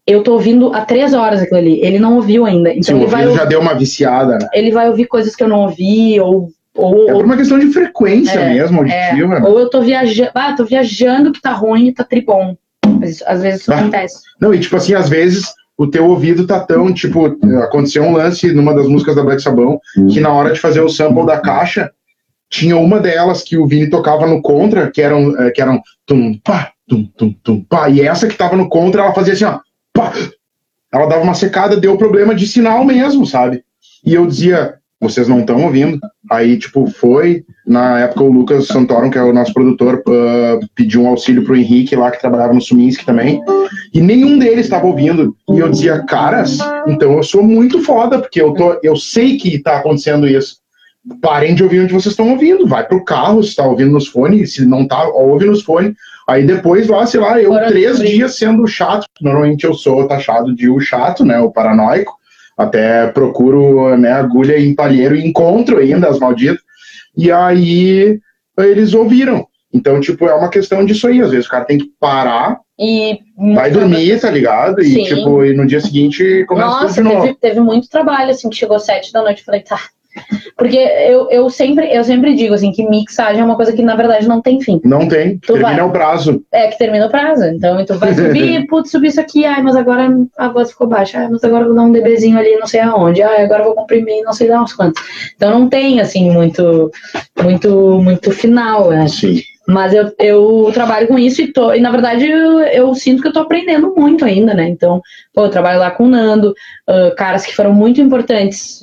[0.08, 1.80] eu tô ouvindo há três horas aquilo ali.
[1.82, 2.74] Ele não ouviu ainda.
[2.74, 4.48] Então ele vai ouvir, já deu uma viciada, né?
[4.56, 6.50] Ele vai ouvir coisas que eu não ouvi, ou
[6.80, 9.36] ou, é por uma questão de frequência é, mesmo, auditiva.
[9.36, 9.44] É.
[9.44, 12.56] Ou eu tô viajando, ah, tô viajando que tá ruim e tá tribom.
[13.04, 13.80] Às, às vezes isso ah.
[13.80, 14.22] acontece.
[14.40, 18.52] Não, e tipo assim, às vezes o teu ouvido tá tão, tipo, aconteceu um lance
[18.52, 19.80] numa das músicas da Black Sabão,
[20.12, 21.90] que na hora de fazer o sample da caixa,
[22.50, 26.38] tinha uma delas que o Vini tocava no contra, que eram, eh, que eram tum,
[26.44, 29.60] pá, tum, tum, tum, pá, e essa que tava no contra, ela fazia assim, ó,
[29.94, 30.12] pá,
[30.92, 33.64] ela dava uma secada, deu problema de sinal mesmo, sabe?
[34.04, 36.00] E eu dizia, vocês não estão ouvindo.
[36.30, 41.04] Aí, tipo, foi, na época o Lucas Santorum, que é o nosso produtor, uh, pediu
[41.04, 43.42] um auxílio pro Henrique lá, que trabalhava no Suminski também,
[43.94, 45.36] e nenhum deles estava ouvindo.
[45.50, 49.56] E eu dizia, caras, então eu sou muito foda, porque eu, tô, eu sei que
[49.56, 50.58] está acontecendo isso.
[51.22, 54.54] Parem de ouvir onde vocês estão ouvindo, vai pro carro, se está ouvindo nos fones,
[54.54, 55.94] se não tá, ouve nos fones.
[56.28, 60.70] Aí depois lá, sei lá, eu três dias sendo chato, normalmente eu sou taxado de
[60.70, 62.19] o chato, né, o paranoico,
[62.60, 66.60] até procuro né, agulha em palheiro e encontro ainda as malditas.
[67.16, 68.20] E aí
[68.58, 69.48] eles ouviram.
[69.74, 71.22] Então, tipo, é uma questão disso aí.
[71.22, 73.20] Às vezes o cara tem que parar, e
[73.54, 74.82] vai dormir, tá ligado?
[74.82, 77.22] E, tipo, e no dia seguinte começa Nossa, tudo de novo.
[77.22, 79.44] Teve, teve muito trabalho, assim, que chegou sete da noite.
[79.44, 79.80] Falei, tá,
[80.58, 83.96] porque eu, eu, sempre, eu sempre digo assim que mixagem é uma coisa que na
[83.96, 84.80] verdade não tem fim.
[84.84, 86.44] Não tem, tu termina vai, o prazo.
[86.52, 87.46] É, que termina o prazo.
[87.46, 91.20] Então tu vai subir, putz, subir isso aqui, ai, mas agora a voz ficou baixa,
[91.20, 94.24] ai, mas agora vou dar um DBzinho ali não sei aonde, ai, agora vou comprimir
[94.24, 95.02] não sei dar uns quantos.
[95.36, 96.92] Então não tem assim muito,
[97.42, 99.08] muito, muito final, né?
[99.08, 99.42] Sim.
[99.70, 103.28] Mas eu, eu trabalho com isso e, tô, e na verdade, eu, eu sinto que
[103.28, 104.68] eu tô aprendendo muito ainda, né?
[104.68, 105.00] Então,
[105.32, 106.56] pô, eu trabalho lá com o Nando,
[106.90, 108.82] uh, caras que foram muito importantes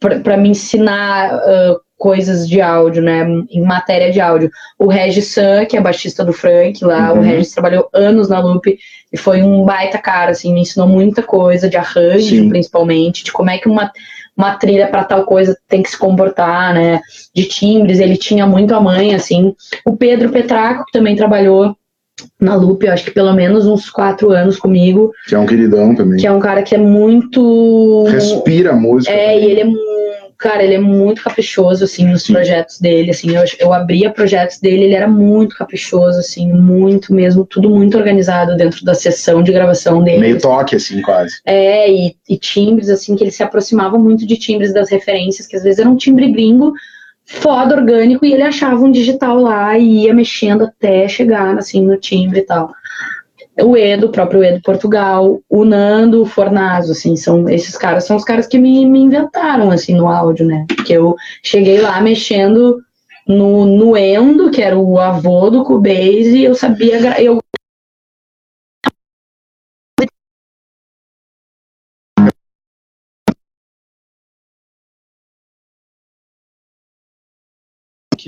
[0.00, 4.50] para me ensinar uh, coisas de áudio, né, em matéria de áudio.
[4.78, 7.18] O Regis San, que é baixista do Frank lá, uhum.
[7.18, 8.78] o Regis trabalhou anos na Loop
[9.12, 12.48] e foi um baita cara, assim, me ensinou muita coisa de arranjo, Sim.
[12.48, 13.90] principalmente, de como é que uma,
[14.36, 17.00] uma trilha para tal coisa tem que se comportar, né,
[17.34, 19.54] de timbres, ele tinha muito a mãe, assim.
[19.84, 21.76] O Pedro Petraco, que também trabalhou
[22.40, 25.12] na Loop, eu acho que pelo menos uns quatro anos comigo.
[25.26, 26.18] Que é um queridão também.
[26.18, 28.04] Que é um cara que é muito.
[28.08, 29.12] Respira a música.
[29.12, 29.48] É, também.
[29.48, 29.98] e ele é
[30.38, 32.32] cara, ele é muito caprichoso, assim, nos Sim.
[32.32, 37.44] projetos dele, assim, eu, eu abria projetos dele, ele era muito caprichoso, assim, muito mesmo,
[37.44, 40.20] tudo muito organizado dentro da sessão de gravação dele.
[40.20, 41.40] Meio toque, assim, quase.
[41.44, 45.56] É, e, e timbres, assim, que ele se aproximava muito de timbres das referências, que
[45.56, 46.72] às vezes era um timbre gringo,
[47.28, 51.96] foda, orgânico, e ele achava um digital lá e ia mexendo até chegar, assim, no
[51.96, 52.72] timbre e tal
[53.62, 58.16] o Edo, o próprio Edo Portugal, o Nando, o Fornazo, assim, são esses caras são
[58.16, 60.64] os caras que me, me inventaram assim no áudio, né?
[60.86, 62.78] Que eu cheguei lá mexendo
[63.26, 67.38] no, no Endo, que era o avô do Cubase, e eu sabia eu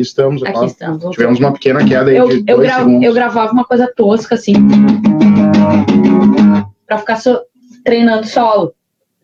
[0.01, 0.43] aqui estamos.
[0.43, 1.11] Aqui estamos.
[1.11, 4.55] Tivemos uma pequena queda aí eu, de eu, gra eu gravava uma coisa tosca, assim,
[6.87, 7.41] pra ficar so
[7.85, 8.75] treinando solo.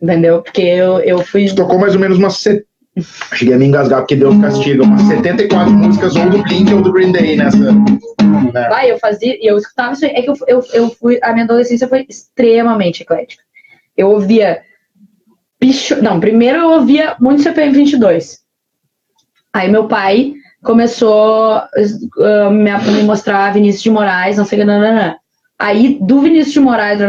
[0.01, 0.41] Entendeu?
[0.41, 1.47] Porque eu, eu fui.
[1.47, 2.37] Tu tocou mais ou menos umas.
[2.37, 2.65] Set...
[3.33, 4.83] Cheguei a me engasgar, porque Deus castiga.
[4.83, 7.57] Umas 74 músicas ou do Blink ou do Green Day nessa.
[7.57, 8.69] Né?
[8.69, 9.37] Vai, eu fazia.
[9.41, 10.05] Eu escutava isso.
[10.05, 11.19] É que eu, eu, eu fui.
[11.23, 13.43] A minha adolescência foi extremamente eclética.
[13.95, 14.61] Eu ouvia.
[15.59, 18.39] Bicho, não, primeiro eu ouvia muito CPM 22.
[19.51, 25.17] Aí meu pai começou uh, me, me mostrar Vinícius de Moraes, não sei o que,
[25.59, 26.99] Aí, do Vinícius de Moraes,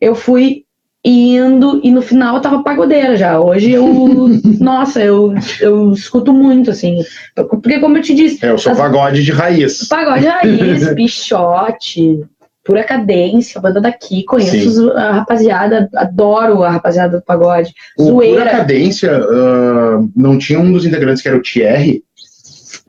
[0.00, 0.64] eu fui
[1.04, 3.40] indo e no final eu tava pagodeira já.
[3.40, 3.86] Hoje eu,
[4.60, 7.02] nossa, eu, eu escuto muito, assim.
[7.34, 8.44] Porque, como eu te disse.
[8.44, 8.78] É, eu sou as...
[8.78, 9.88] pagode de raiz.
[9.88, 12.20] Pagode de raiz, pichote,
[12.64, 17.72] pura cadência, banda daqui, conheço a rapaziada, adoro a rapaziada do pagode.
[17.98, 18.40] O Zoeira.
[18.40, 22.02] Pura cadência, uh, não tinha um dos integrantes que era o Thierry?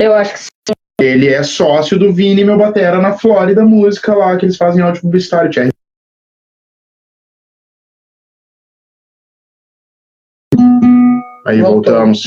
[0.02, 0.50] Eu acho que sim.
[1.00, 5.04] Ele é sócio do Vini, meu batera, na Flórida Música lá, que eles fazem áudio
[5.04, 5.52] publicitário.
[5.52, 5.70] Thierry.
[11.46, 11.94] Aí Voltou.
[11.94, 12.24] voltamos.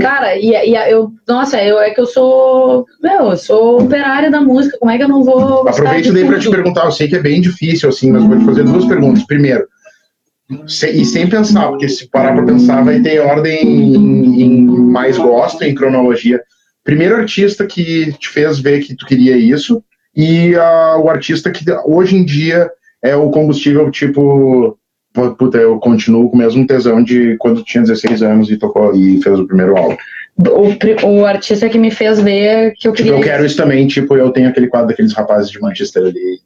[0.00, 4.40] Cara, e, e, eu, nossa, eu é que eu sou, meu, eu sou operária da
[4.40, 5.68] música, como é que eu não vou.
[5.68, 8.44] Aproveito daí para te perguntar, eu sei que é bem difícil, assim, mas vou te
[8.44, 9.24] fazer duas perguntas.
[9.24, 9.66] Primeiro,
[10.50, 15.62] e sem pensar, porque se parar para pensar, vai ter ordem em, em mais gosto,
[15.62, 16.40] em cronologia
[16.84, 19.82] primeiro artista que te fez ver que tu queria isso
[20.14, 22.70] e uh, o artista que hoje em dia
[23.02, 24.78] é o combustível tipo
[25.38, 29.22] puta, eu continuo com o mesmo tesão de quando tinha 16 anos e tocou e
[29.22, 29.96] fez o primeiro álbum.
[30.36, 33.12] O, o artista que me fez ver que eu tipo, queria.
[33.12, 36.40] eu quero isso também, tipo, eu tenho aquele quadro daqueles rapazes de Manchester ali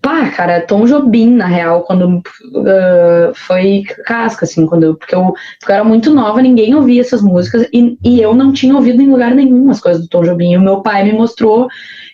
[0.00, 5.34] Pá, cara, Tom Jobim, na real, quando uh, foi casca, assim, quando eu, porque, eu,
[5.68, 9.10] eu era muito nova, ninguém ouvia essas músicas e, e eu não tinha ouvido em
[9.10, 10.52] lugar nenhum as coisas do Tom Jobim.
[10.52, 11.68] E o meu pai me mostrou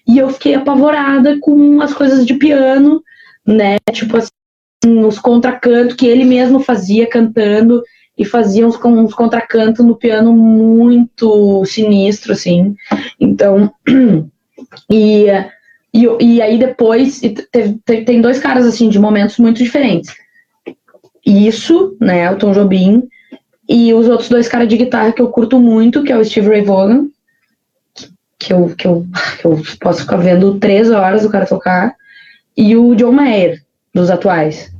[0.07, 3.03] e eu fiquei apavorada com as coisas de piano,
[3.47, 3.77] né?
[3.93, 7.83] Tipo assim, os contracantos que ele mesmo fazia cantando
[8.19, 12.75] e fazia uns, uns contracantos no piano muito sinistro, assim.
[13.21, 13.73] Então,
[14.91, 15.27] e
[15.93, 17.21] e, e aí depois
[17.53, 20.15] teve, tem dois caras assim de momentos muito diferentes.
[21.25, 23.09] Isso, né, o Tom Jobim,
[23.69, 26.49] e os outros dois caras de guitarra que eu curto muito, que é o Steve
[26.49, 27.09] Ray Vaughan,
[28.39, 29.07] que eu, que eu,
[29.39, 31.95] que eu posso ficar vendo três horas o cara tocar,
[32.57, 33.63] e o John Mayer,
[33.95, 34.73] dos atuais.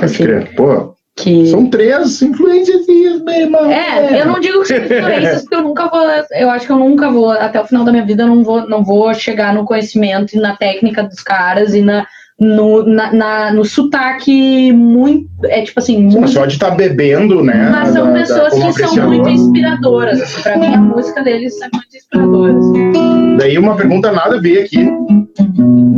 [0.00, 0.24] Assim,
[0.56, 1.46] Pô, que...
[1.46, 3.56] São três influências mesmo.
[3.66, 6.00] É, eu não digo que são influências, porque eu nunca vou.
[6.32, 8.68] Eu acho que eu nunca vou, até o final da minha vida, eu não vou,
[8.68, 12.06] não vou chegar no conhecimento e na técnica dos caras e na,
[12.40, 15.28] no, na, na, no sotaque muito.
[15.44, 16.02] É tipo assim.
[16.02, 17.68] Muito, só de estar tá bebendo, né?
[17.70, 20.20] Mas são da, pessoas da, que são muito inspiradoras.
[20.20, 22.56] Assim, pra mim, a música deles é muito inspiradora.
[22.56, 23.36] Assim.
[23.36, 24.88] Daí, uma pergunta nada a ver aqui.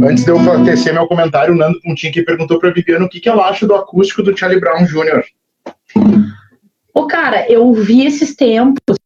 [0.02, 3.20] Antes de eu tecer meu comentário, o Nando Pontinho que perguntou pra Viviana o que,
[3.20, 5.22] que ela acha do acústico do Charlie Brown Jr.
[6.94, 8.96] Ô, cara, eu vi esses tempos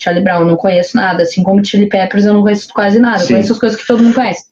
[0.00, 3.34] Charlie Brown, não conheço nada, assim como Chili Peppers eu não conheço quase nada, Sim.
[3.34, 4.44] conheço as coisas que todo mundo conhece.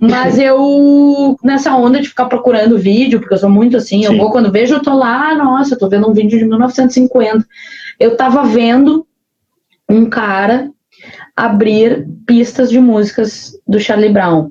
[0.00, 4.06] Mas eu, nessa onda de ficar procurando vídeo, porque eu sou muito assim, Sim.
[4.06, 7.44] eu vou quando vejo, eu tô lá, nossa, eu tô vendo um vídeo de 1950.
[7.98, 9.06] Eu tava vendo
[9.88, 10.70] um cara
[11.36, 14.50] abrir pistas de músicas do Charlie Brown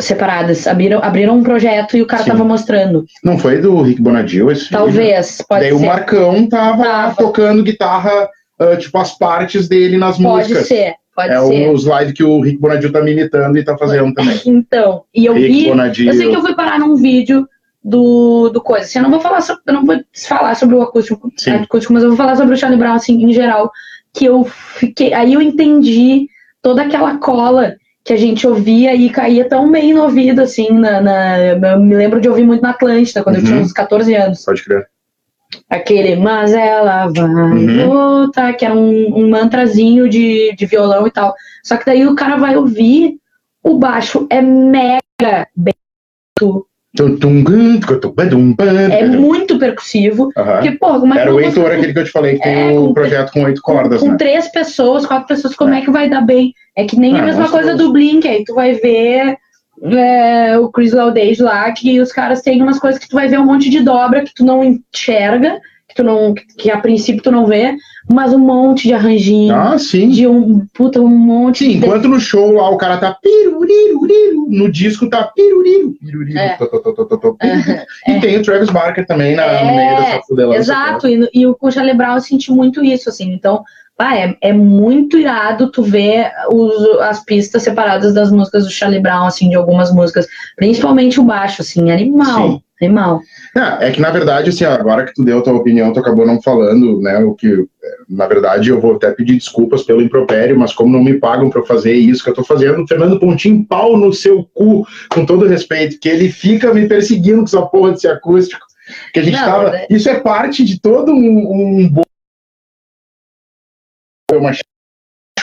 [0.00, 0.66] separadas.
[0.66, 2.30] Abriram, abriram um projeto e o cara Sim.
[2.30, 3.04] tava mostrando.
[3.24, 5.46] Não foi do Rick Bonadil esse Talvez, vídeo?
[5.48, 5.76] pode Daí ser.
[5.76, 7.14] o Marcão tava, tava.
[7.16, 8.28] tocando guitarra
[8.62, 10.68] uh, tipo, as partes dele nas pode músicas.
[10.68, 10.94] Pode ser.
[11.14, 11.68] Pode é ser.
[11.68, 14.40] o slide que o Rick Bonadil tá me imitando e tá fazendo também.
[14.46, 15.68] Então, e eu Rick vi.
[15.68, 16.06] Bonadil.
[16.06, 17.46] Eu sei que eu fui parar num vídeo
[17.84, 18.86] do, do coisa.
[18.86, 21.30] Assim, eu não vou falar sobre, eu não vou falar sobre o acústico,
[21.62, 23.70] acústico, mas eu vou falar sobre o Charlie Brown, assim, em geral.
[24.14, 25.12] Que eu fiquei.
[25.12, 26.28] Aí eu entendi
[26.62, 31.00] toda aquela cola que a gente ouvia e caía tão bem no ouvido, assim, na,
[31.00, 33.42] na eu me lembro de ouvir muito na Atlântida, quando uhum.
[33.42, 33.64] eu tinha uhum.
[33.64, 34.44] uns 14 anos.
[34.44, 34.86] Pode crer.
[35.68, 37.88] Aquele, mas ela vai uhum.
[37.88, 41.34] voltar, que era um, um mantrazinho de, de violão e tal.
[41.62, 43.16] Só que daí o cara vai ouvir,
[43.62, 45.74] o baixo é mega bem.
[48.92, 50.24] É muito percussivo.
[50.24, 50.32] Uhum.
[50.32, 52.78] Porque, pô, como é Era o Heitor, aquele que eu te falei, que tem é,
[52.78, 54.00] o projeto com oito cordas.
[54.00, 54.16] Com, né?
[54.18, 56.52] três pessoas, quatro pessoas, como é, é que vai dar bem?
[56.76, 59.38] É que nem a mesma coisa do Blink, aí tu vai ver
[59.82, 63.40] é, o Chris Laudage lá, que os caras têm umas coisas que tu vai ver
[63.40, 67.30] um monte de dobra que tu não enxerga, que tu não, que a princípio tu
[67.30, 67.74] não vê,
[68.10, 69.54] mas um monte de arranjinho.
[69.54, 70.08] Ah, sim.
[70.08, 71.76] De um puta, um monte sim, de...
[71.78, 76.56] enquanto no show lá o cara tá piruriru, no disco tá piruriru, piruriru, é.
[76.56, 77.84] to, to, to, é.
[78.08, 80.60] E tem o Travis Barker também na, é, no meio dessa fudelada.
[80.60, 83.64] Exato, e, e o Charlie Brown eu senti muito isso, assim, então
[83.98, 89.00] ah, é, é muito irado tu ver os, as pistas separadas das músicas do Charlie
[89.00, 90.26] Brown, assim, de algumas músicas,
[90.56, 92.52] principalmente o baixo, assim, animal.
[92.52, 92.62] Sim.
[92.80, 93.20] Animal.
[93.56, 96.26] É, é que na verdade, assim, agora que tu deu a tua opinião, tu acabou
[96.26, 97.18] não falando, né?
[97.18, 97.64] O que,
[98.08, 101.62] na verdade, eu vou até pedir desculpas pelo impropério, mas como não me pagam para
[101.62, 104.84] fazer isso que eu tô fazendo, Fernando Pontinho, pau no seu cu,
[105.14, 108.66] com todo respeito, que ele fica me perseguindo com essa porra desse acústico.
[109.12, 109.70] Que a gente não, tava.
[109.70, 109.86] Né?
[109.88, 112.02] Isso é parte de todo um, um
[114.38, 114.52] uma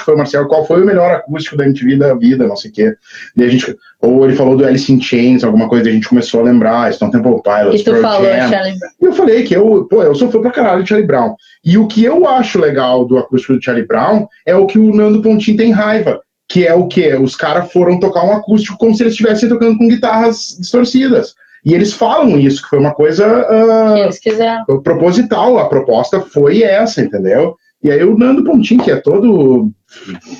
[0.10, 2.96] foi, Marcelo, qual foi o melhor acústico da MTV da vida, não sei o quê.
[3.38, 6.42] E a gente, ou ele falou do Alice in Chains, alguma coisa, a gente começou
[6.42, 8.92] a lembrar, Stone Temple Pilots, E tu falou Charlie Brown.
[9.02, 11.36] E eu falei que eu, pô, eu sou fã pra caralho de Charlie Brown.
[11.64, 14.94] E o que eu acho legal do acústico do Charlie Brown é o que o
[14.94, 17.14] Nando Pontin tem raiva, que é o que?
[17.16, 21.36] Os caras foram tocar um acústico como se eles estivessem tocando com guitarras distorcidas.
[21.66, 27.58] E eles falam isso, que foi uma coisa uh, proposital, a proposta foi essa, entendeu?
[27.84, 29.72] E aí o Nando Pontinho, que é todo,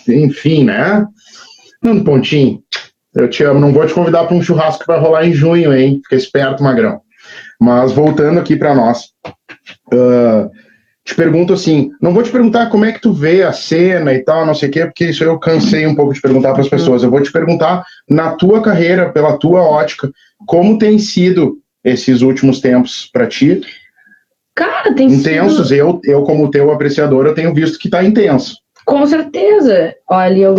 [0.08, 1.06] enfim, né?
[1.82, 2.62] Nando Pontinho,
[3.16, 5.74] eu te amo, não vou te convidar para um churrasco que vai rolar em junho,
[5.74, 6.02] hein?
[6.04, 7.02] Fica esperto, magrão.
[7.60, 9.06] Mas voltando aqui para nós,
[9.94, 10.50] uh,
[11.04, 14.20] te pergunto assim, não vou te perguntar como é que tu vê a cena e
[14.20, 16.70] tal, não sei o quê, porque isso eu cansei um pouco de perguntar para as
[16.70, 17.02] pessoas.
[17.02, 20.12] Eu vou te perguntar, na tua carreira, pela tua ótica,
[20.46, 23.62] como tem sido esses últimos tempos para ti
[24.60, 25.78] Cara, tem Intensos, sido...
[25.78, 28.58] eu, eu como teu apreciador, eu tenho visto que tá intenso.
[28.86, 29.96] Com certeza.
[30.06, 30.56] Olha, eu...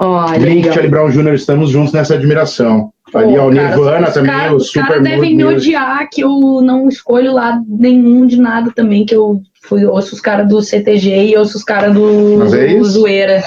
[0.00, 2.92] Olha, Blink, Charlie Brown Jr., estamos juntos nessa admiração.
[3.12, 6.08] Pô, Ali, ó, o Nirvana cara, também, cara, o Super Os caras devem me odiar
[6.10, 10.48] que eu não escolho lado nenhum de nada também, que eu fui, ouço os caras
[10.48, 13.44] do CTG e ouço os caras do, é do Zoeira.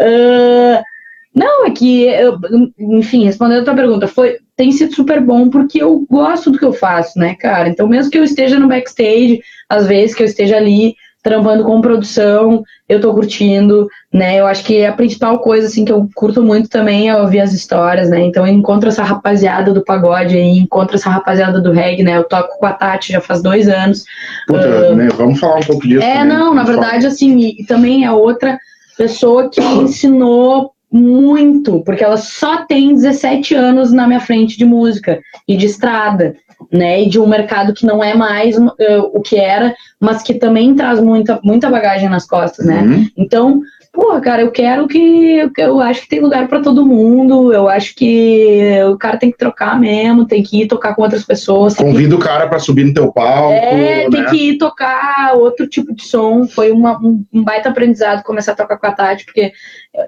[0.00, 0.82] uh,
[1.34, 2.38] Não, é que, eu,
[2.78, 6.64] enfim, respondendo a tua pergunta, foi, tem sido super bom porque eu gosto do que
[6.64, 7.68] eu faço, né, cara?
[7.68, 11.80] Então, mesmo que eu esteja no backstage, às vezes que eu esteja ali trampando com
[11.80, 14.40] produção, eu tô curtindo, né?
[14.40, 17.52] Eu acho que a principal coisa, assim, que eu curto muito também é ouvir as
[17.52, 18.20] histórias, né?
[18.20, 22.16] Então, eu encontro essa rapaziada do pagode aí, encontro essa rapaziada do reggae, né?
[22.16, 24.04] Eu toco com a Tati já faz dois anos.
[24.46, 25.08] Puta, uh, né?
[25.16, 26.02] Vamos falar um pouco disso.
[26.02, 26.36] É, também.
[26.36, 28.58] não, na verdade, assim, e também é outra
[28.96, 35.20] pessoa que ensinou muito, porque ela só tem 17 anos na minha frente de música
[35.46, 36.34] e de estrada,
[36.72, 37.02] né?
[37.02, 38.72] E de um mercado que não é mais uh,
[39.12, 42.82] o que era, mas que também traz muita, muita bagagem nas costas, né?
[42.82, 43.08] Uhum.
[43.16, 43.60] Então,
[43.98, 45.50] Pô, cara, eu quero que.
[45.58, 47.52] Eu acho que tem lugar para todo mundo.
[47.52, 51.24] Eu acho que o cara tem que trocar mesmo, tem que ir tocar com outras
[51.24, 51.74] pessoas.
[51.74, 52.14] Convida que...
[52.14, 53.54] o cara para subir no teu palco.
[53.54, 54.08] É, né?
[54.08, 56.46] tem que ir tocar outro tipo de som.
[56.46, 59.50] Foi uma, um, um, baita aprendizado começar a tocar com a Tati, porque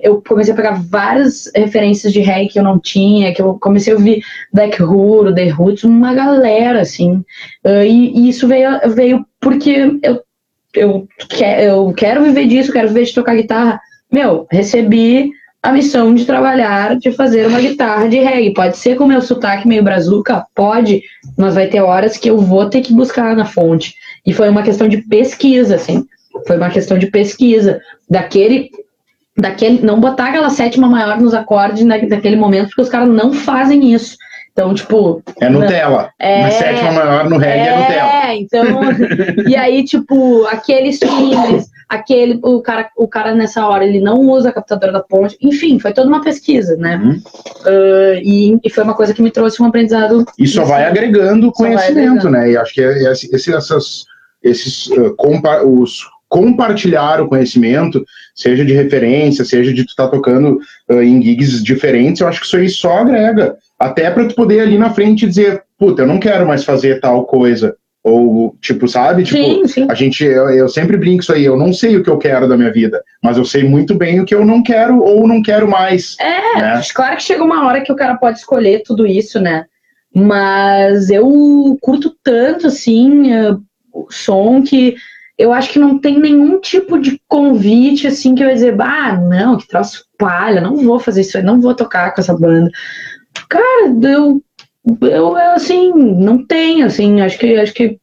[0.01, 3.93] eu comecei a pegar várias referências de reggae que eu não tinha, que eu comecei
[3.93, 4.23] a ouvir
[4.55, 7.25] Black Huro, The Roots, uma galera, assim.
[7.67, 10.23] Uh, e, e isso veio, veio porque eu
[10.75, 13.81] eu, quer, eu quero viver disso, quero viver de tocar guitarra.
[14.11, 15.31] Meu, recebi
[15.63, 18.55] a missão de trabalhar, de fazer uma guitarra de reggae.
[18.55, 20.45] Pode ser com o meu sotaque meio brazuca?
[20.55, 21.03] Pode,
[21.37, 23.95] mas vai ter horas que eu vou ter que buscar na fonte.
[24.25, 26.07] E foi uma questão de pesquisa, assim.
[26.47, 27.81] Foi uma questão de pesquisa.
[28.09, 28.71] Daquele.
[29.37, 33.93] daquele não botar aquela sétima maior nos acordes naquele momento, porque os caras não fazem
[33.93, 34.17] isso.
[34.61, 35.23] Então, tipo.
[35.41, 36.11] É Nutella.
[36.19, 38.11] É, Na sétima maior no reggae é, é Nutella.
[38.13, 38.81] É, então.
[39.49, 42.39] e aí, tipo, aqueles times, aquele.
[42.43, 45.39] O cara, o cara nessa hora, ele não usa a captadora da ponte.
[45.41, 47.01] Enfim, foi toda uma pesquisa, né?
[47.03, 47.23] Uhum.
[47.65, 50.27] Uh, e, e, foi uma coisa que me trouxe um aprendizado.
[50.39, 52.31] E só vai agregando conhecimento, agregando.
[52.31, 52.51] né?
[52.51, 54.05] E acho que é, é, esse, essas,
[54.43, 54.89] esses.
[54.89, 58.05] Uh, compa os compartilhar o conhecimento,
[58.37, 62.39] seja de referência, seja de tu estar tá tocando uh, em gigs diferentes, eu acho
[62.39, 63.57] que isso aí só agrega.
[63.81, 67.25] Até para tu poder ali na frente dizer, puta, eu não quero mais fazer tal
[67.25, 67.75] coisa.
[68.05, 69.25] Ou, tipo, sabe?
[69.25, 69.87] Tipo, sim, sim.
[69.91, 72.49] a gente, eu, eu, sempre brinco isso aí, eu não sei o que eu quero
[72.49, 75.43] da minha vida, mas eu sei muito bem o que eu não quero ou não
[75.43, 76.17] quero mais.
[76.19, 76.83] É, né?
[76.95, 79.65] claro que chega uma hora que o cara pode escolher tudo isso, né?
[80.15, 83.63] Mas eu curto tanto, assim, uh,
[83.93, 84.97] o som que
[85.41, 89.17] eu acho que não tem nenhum tipo de convite, assim, que eu ia dizer, ah,
[89.17, 92.71] não, que troço palha, não vou fazer isso aí, não vou tocar com essa banda.
[93.49, 94.43] Cara, eu,
[95.03, 97.99] eu assim, não tenho, assim, acho que acho que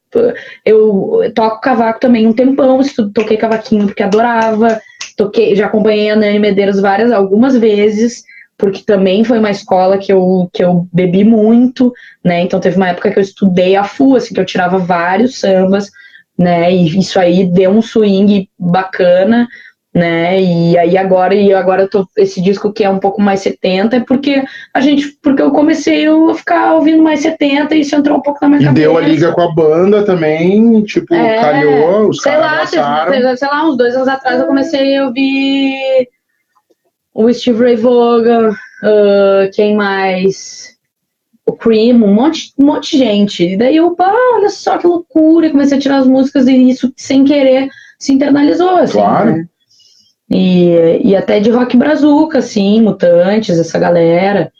[0.66, 2.80] eu toco cavaco também um tempão,
[3.14, 4.82] toquei cavaquinho porque adorava,
[5.16, 8.24] toquei, já acompanhei a Nani Medeiros várias, algumas vezes,
[8.58, 12.42] porque também foi uma escola que eu, que eu bebi muito, né?
[12.42, 15.92] Então teve uma época que eu estudei a full, assim, que eu tirava vários sambas,
[16.38, 16.72] né?
[16.74, 19.48] E isso aí deu um swing bacana.
[19.94, 20.40] Né?
[20.40, 23.96] E aí agora e agora eu tô, esse disco que é um pouco mais 70
[23.96, 28.18] é porque a gente porque eu comecei a ficar ouvindo mais 70 e isso entrou
[28.18, 28.88] um pouco na minha e cabeça.
[28.88, 32.80] Deu a liga com a banda também, tipo, é, calhou, os sei lá, sei,
[33.38, 36.08] sei lá, uns dois anos atrás eu comecei a ouvir
[37.18, 40.78] o Steve Ray Vaughan, uh, quem mais?
[41.44, 43.44] O Cream, um monte, um monte de gente.
[43.44, 46.94] E daí eu, pá, olha só que loucura, comecei a tirar as músicas e isso
[46.96, 49.00] sem querer se internalizou, assim.
[49.00, 49.32] Claro.
[49.32, 49.48] Né?
[50.30, 54.52] E, e até de rock brazuca, assim, Mutantes, essa galera.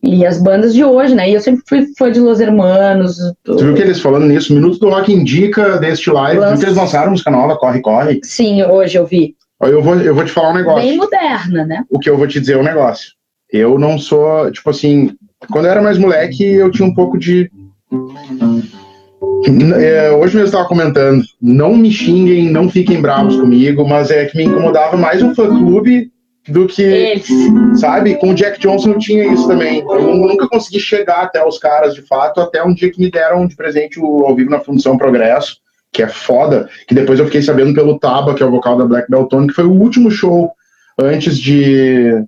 [0.00, 1.28] E as bandas de hoje, né?
[1.28, 3.16] E eu sempre fui fã de Los Hermanos.
[3.44, 3.54] Do...
[3.54, 4.54] Você viu que eles falando nisso?
[4.54, 6.38] Minuto do Rock indica deste live.
[6.38, 6.52] Lança...
[6.52, 8.20] Viu que eles lançaram música nova, Corre, Corre?
[8.22, 9.34] Sim, hoje eu vi.
[9.60, 10.88] Eu vou, eu vou te falar um negócio.
[10.88, 11.82] Bem moderna, né?
[11.90, 13.10] O que eu vou te dizer é um negócio.
[13.52, 15.10] Eu não sou, tipo assim,
[15.50, 17.50] quando eu era mais moleque, eu tinha um pouco de
[19.76, 24.36] é, hoje mesmo estava comentando, não me xinguem, não fiquem bravos comigo, mas é que
[24.36, 26.10] me incomodava mais um fã-clube
[26.48, 27.28] do que, Eles.
[27.78, 28.14] sabe?
[28.16, 29.80] Com o Jack Johnson eu tinha isso também.
[29.80, 33.46] Eu nunca consegui chegar até os caras de fato, até um dia que me deram
[33.46, 35.58] de presente o ao vivo na Função Progresso,
[35.92, 38.86] que é foda, que depois eu fiquei sabendo pelo Taba, que é o vocal da
[38.86, 40.50] Black Beltone, que foi o último show
[40.98, 42.24] antes de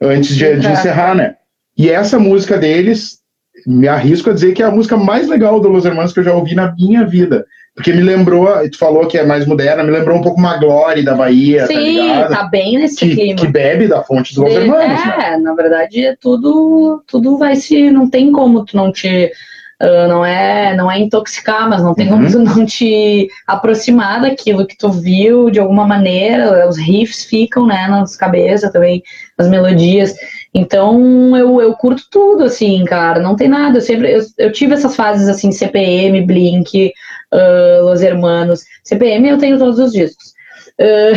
[0.00, 1.36] antes de, de encerrar, né?
[1.76, 3.18] E essa música deles
[3.66, 6.24] me arrisco a dizer que é a música mais legal do Los Hermanos que eu
[6.24, 7.44] já ouvi na minha vida.
[7.74, 11.04] Porque me lembrou, tu falou que é mais moderna, me lembrou um pouco uma Glória
[11.04, 12.30] da Bahia, Sim, tá ligado?
[12.30, 13.36] tá bem nesse que, clima.
[13.38, 15.36] Que bebe da fonte dos Los Hermanos, é, né?
[15.36, 17.90] na verdade, é tudo, tudo vai se.
[17.90, 19.30] Não tem como tu não te.
[19.78, 22.30] ah, não, é, não é intoxicar, mas não tem como Uhum.
[22.32, 26.66] tu não te aproximar daquilo que tu viu de alguma maneira.
[26.66, 29.02] Os riffs ficam né, nas cabeças também,
[29.36, 30.14] as melodias.
[30.56, 33.20] Então eu, eu curto tudo, assim, cara.
[33.20, 33.76] Não tem nada.
[33.76, 36.92] Eu sempre eu, eu tive essas fases assim, CPM, Blink,
[37.30, 38.64] ah, Los Hermanos.
[38.82, 40.32] CPM eu tenho todos os discos.
[40.80, 41.12] Ah,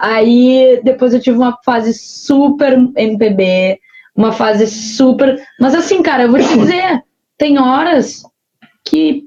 [0.16, 3.78] aí depois eu tive uma fase super MPB,
[4.16, 5.38] uma fase super.
[5.60, 7.02] Mas assim, cara, eu vou te dizer,
[7.36, 8.22] tem horas
[8.86, 9.24] que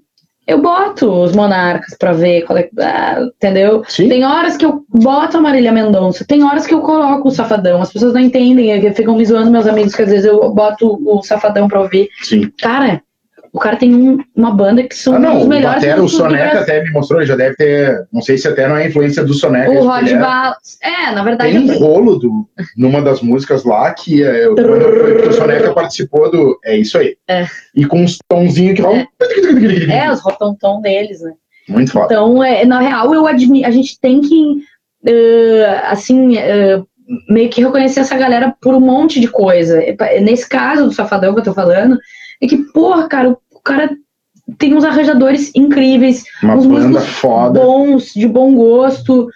[0.47, 2.69] eu boto os monarcas pra ver qual é.
[2.79, 3.83] ah, entendeu?
[3.87, 4.09] Sim.
[4.09, 7.81] Tem horas que eu boto a Marília Mendonça, tem horas que eu coloco o Safadão.
[7.81, 11.23] As pessoas não entendem, ficam me zoando, meus amigos, que às vezes eu boto o
[11.23, 12.09] Safadão pra ouvir.
[12.21, 12.51] Sim.
[12.61, 13.01] Cara,
[13.55, 16.09] o cara tem um- uma banda que são Ah, não, os o, melhores Batera, o
[16.09, 19.23] Soneca até me mostrou, ele já deve ter, não sei se até não é influência
[19.23, 19.71] do Soneca.
[19.71, 20.17] O Rod é.
[20.17, 20.77] Balas.
[20.83, 21.53] É, na verdade.
[21.53, 26.29] Tem um eu- rolo do, numa das músicas lá que é, que o Soneca participou
[26.29, 26.59] do.
[26.65, 27.15] É isso aí.
[27.29, 27.45] É.
[27.73, 28.95] E com uns tonzinhos que vão.
[29.89, 31.31] É, os rotom deles, né?
[31.69, 32.05] Muito foda.
[32.13, 33.67] Então, é, na real, eu admiro.
[33.67, 34.57] A gente tem que,
[35.07, 36.81] eh, assim, eh,
[37.29, 39.81] meio que reconhecer essa galera por um monte de coisa.
[40.21, 41.97] Nesse caso do Safadão que eu tô falando,
[42.41, 43.89] é que, porra, cara, o o cara
[44.57, 47.59] tem uns arranjadores incríveis, Uma uns banda músicos foda.
[47.59, 49.27] bons, de bom gosto.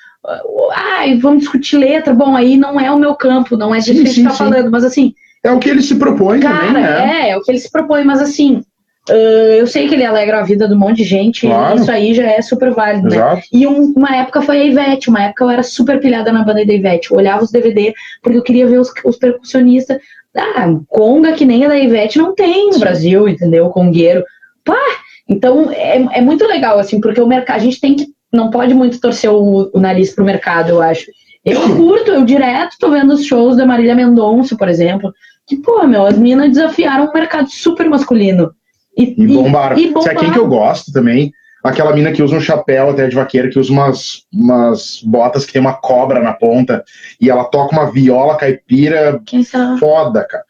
[0.73, 2.13] Ai, vamos discutir letra.
[2.13, 4.37] Bom, aí não é o meu campo, não é disso que a gente tá sim.
[4.37, 5.13] falando, mas assim,
[5.43, 7.27] É o que ele se propõe Cara, também, né?
[7.27, 8.61] é, é o que ele se propõe, mas assim,
[9.09, 9.13] ah,
[9.57, 11.77] eu sei que ele alegra a vida de um monte de gente, Claro.
[11.77, 13.15] e isso aí já é super válido, né?
[13.15, 13.41] Exato.
[13.51, 16.63] E um- uma época foi a Ivete, uma época eu era super pilhada na banda
[16.65, 19.97] da Ivete, eu olhava os DVD, porque eu queria ver os, os percussionistas.
[20.39, 22.79] Ah, conga que nem a da Ivete não tem no.
[22.79, 23.69] Brasil, entendeu?
[23.69, 24.23] Congueiro.
[24.63, 24.79] Pá!
[25.27, 28.73] Então é, é muito legal, assim, porque o mercado, a gente tem que, não pode
[28.73, 31.05] muito torcer o, o nariz pro mercado, eu acho.
[31.45, 35.13] Eu curto, eu direto tô vendo os shows da Marília Mendonça, por exemplo,
[35.47, 38.51] que, pô, meu, as minas desafiaram um mercado super masculino.
[38.97, 39.77] E bombaram.
[39.77, 41.31] E, e Sabe quem que eu gosto também?
[41.63, 45.53] Aquela mina que usa um chapéu até de vaqueira, que usa umas, umas botas que
[45.53, 46.83] tem uma cobra na ponta,
[47.19, 50.43] e ela toca uma viola caipira Quem foda, cara.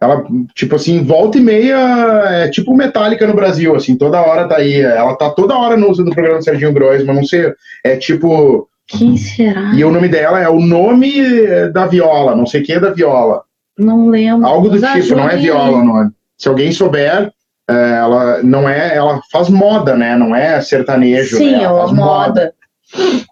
[0.00, 1.78] Ela, tipo assim, volta e meia,
[2.28, 4.80] é tipo Metallica no Brasil, assim, toda hora tá aí.
[4.80, 7.52] Ela tá toda hora no, no programa do Serginho Groisman, não sei,
[7.82, 8.68] é tipo...
[8.88, 9.72] Quem será?
[9.74, 12.90] E o nome dela é o nome da viola, não sei o que é da
[12.90, 13.42] viola.
[13.78, 14.46] Não lembro.
[14.46, 16.10] Algo do Mas tipo, não é viola o nome.
[16.38, 17.32] Se alguém souber,
[17.68, 20.16] ela não é, ela faz moda, né?
[20.16, 21.36] Não é sertanejo.
[21.36, 21.60] Sim, né?
[21.60, 22.52] é Ela moda.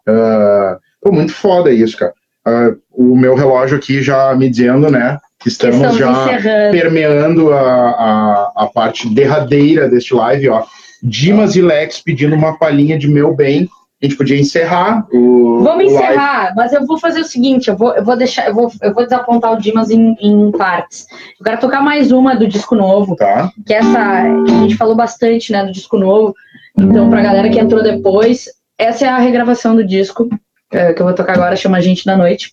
[0.06, 2.12] Ah, pô, muito foda isso, cara.
[2.44, 5.18] Ah, o meu relógio aqui já me dizendo, né?
[5.38, 6.72] Que Que estamos estamos já encerrando.
[6.72, 10.64] permeando a, a, a parte derradeira deste live, ó.
[11.02, 13.68] Dimas e Lex pedindo uma palhinha de meu bem.
[14.04, 15.62] A gente podia encerrar o.
[15.62, 15.94] Vamos o live.
[15.94, 18.92] encerrar, mas eu vou fazer o seguinte: eu vou, eu vou deixar, eu vou, eu
[18.92, 21.06] vou desapontar o Dimas em, em partes.
[21.40, 23.50] Eu quero tocar mais uma do disco novo, Tá?
[23.66, 26.34] que essa que a gente falou bastante, né, do disco novo.
[26.78, 28.46] Então, pra galera que entrou depois,
[28.78, 30.28] essa é a regravação do disco
[30.70, 32.52] é, que eu vou tocar agora, chama Gente da Noite.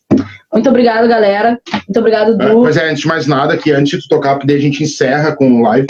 [0.54, 1.60] Muito obrigado, galera.
[1.74, 2.62] Muito obrigado, É, Du.
[2.62, 5.62] Pois é, antes de mais nada, que antes de tocar, a gente encerra com o
[5.64, 5.88] live.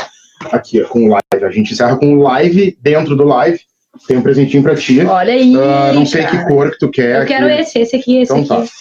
[0.51, 1.45] Aqui, ó, com o live.
[1.45, 3.59] A gente encerra com o live dentro do live.
[4.07, 5.01] Tem um presentinho pra ti.
[5.01, 5.55] Olha aí.
[5.55, 7.21] Uh, não sei que cor que tu quer.
[7.21, 7.61] Eu quero aqui.
[7.61, 8.67] esse, esse aqui, esse então, aqui.
[8.67, 8.73] Tá.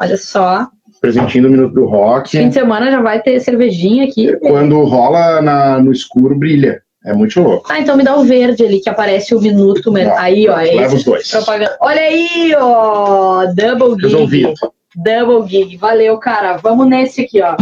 [0.00, 0.68] Olha só.
[1.00, 2.30] Presentinho do Minuto do Rock.
[2.30, 4.36] Fim de semana já vai ter cervejinha aqui.
[4.38, 6.82] Quando rola na, no escuro, brilha.
[7.04, 7.66] É muito louco.
[7.70, 9.92] Ah, então me dá o verde ali, que aparece o minuto.
[9.92, 10.56] Tá, aí, ó.
[10.56, 10.96] Leva esse.
[10.96, 11.30] os dois.
[11.30, 11.76] Propaganda.
[11.80, 13.44] Olha aí, ó.
[13.46, 14.02] Double gig.
[14.04, 14.54] Resolvido.
[14.96, 15.76] Double gig.
[15.76, 16.56] Valeu, cara.
[16.56, 17.54] Vamos nesse aqui, ó.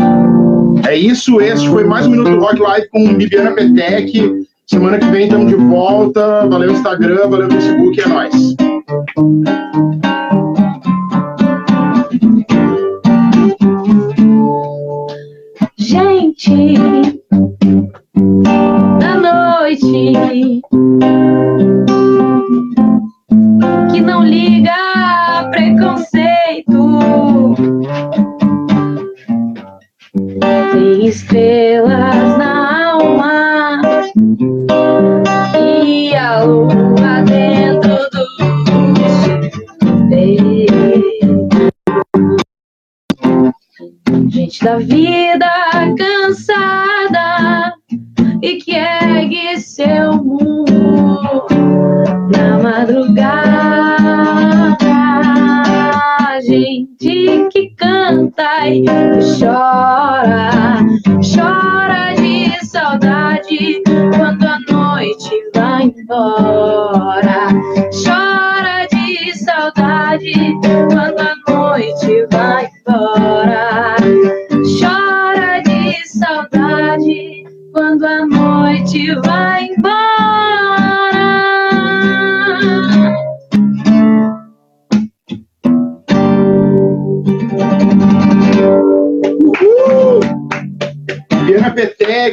[0.88, 1.40] É isso.
[1.40, 4.46] Este foi mais um Minuto do Rock Live com Bibiana Petec.
[4.72, 6.48] Semana que vem estamos de volta.
[6.48, 8.56] Valeu Instagram, valeu Facebook, é nóis.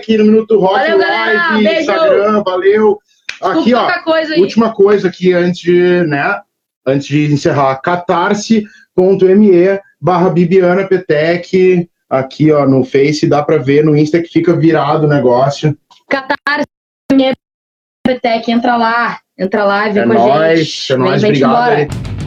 [0.09, 2.99] Petec no Minuto Rock Valeu, Live, Instagram, valeu.
[3.41, 6.41] Aqui, ó, coisa última coisa aqui antes de, né,
[6.85, 8.67] antes de encerrar, catarse.me
[10.01, 15.05] barra Bibiana Petec, aqui, ó, no Face, dá para ver no Insta que fica virado
[15.05, 15.77] o negócio.
[16.09, 16.67] Catarse,
[18.05, 20.93] Petec, entra lá, entra lá, vem é com nóis, a gente.
[20.93, 22.18] É nóis, obrigado.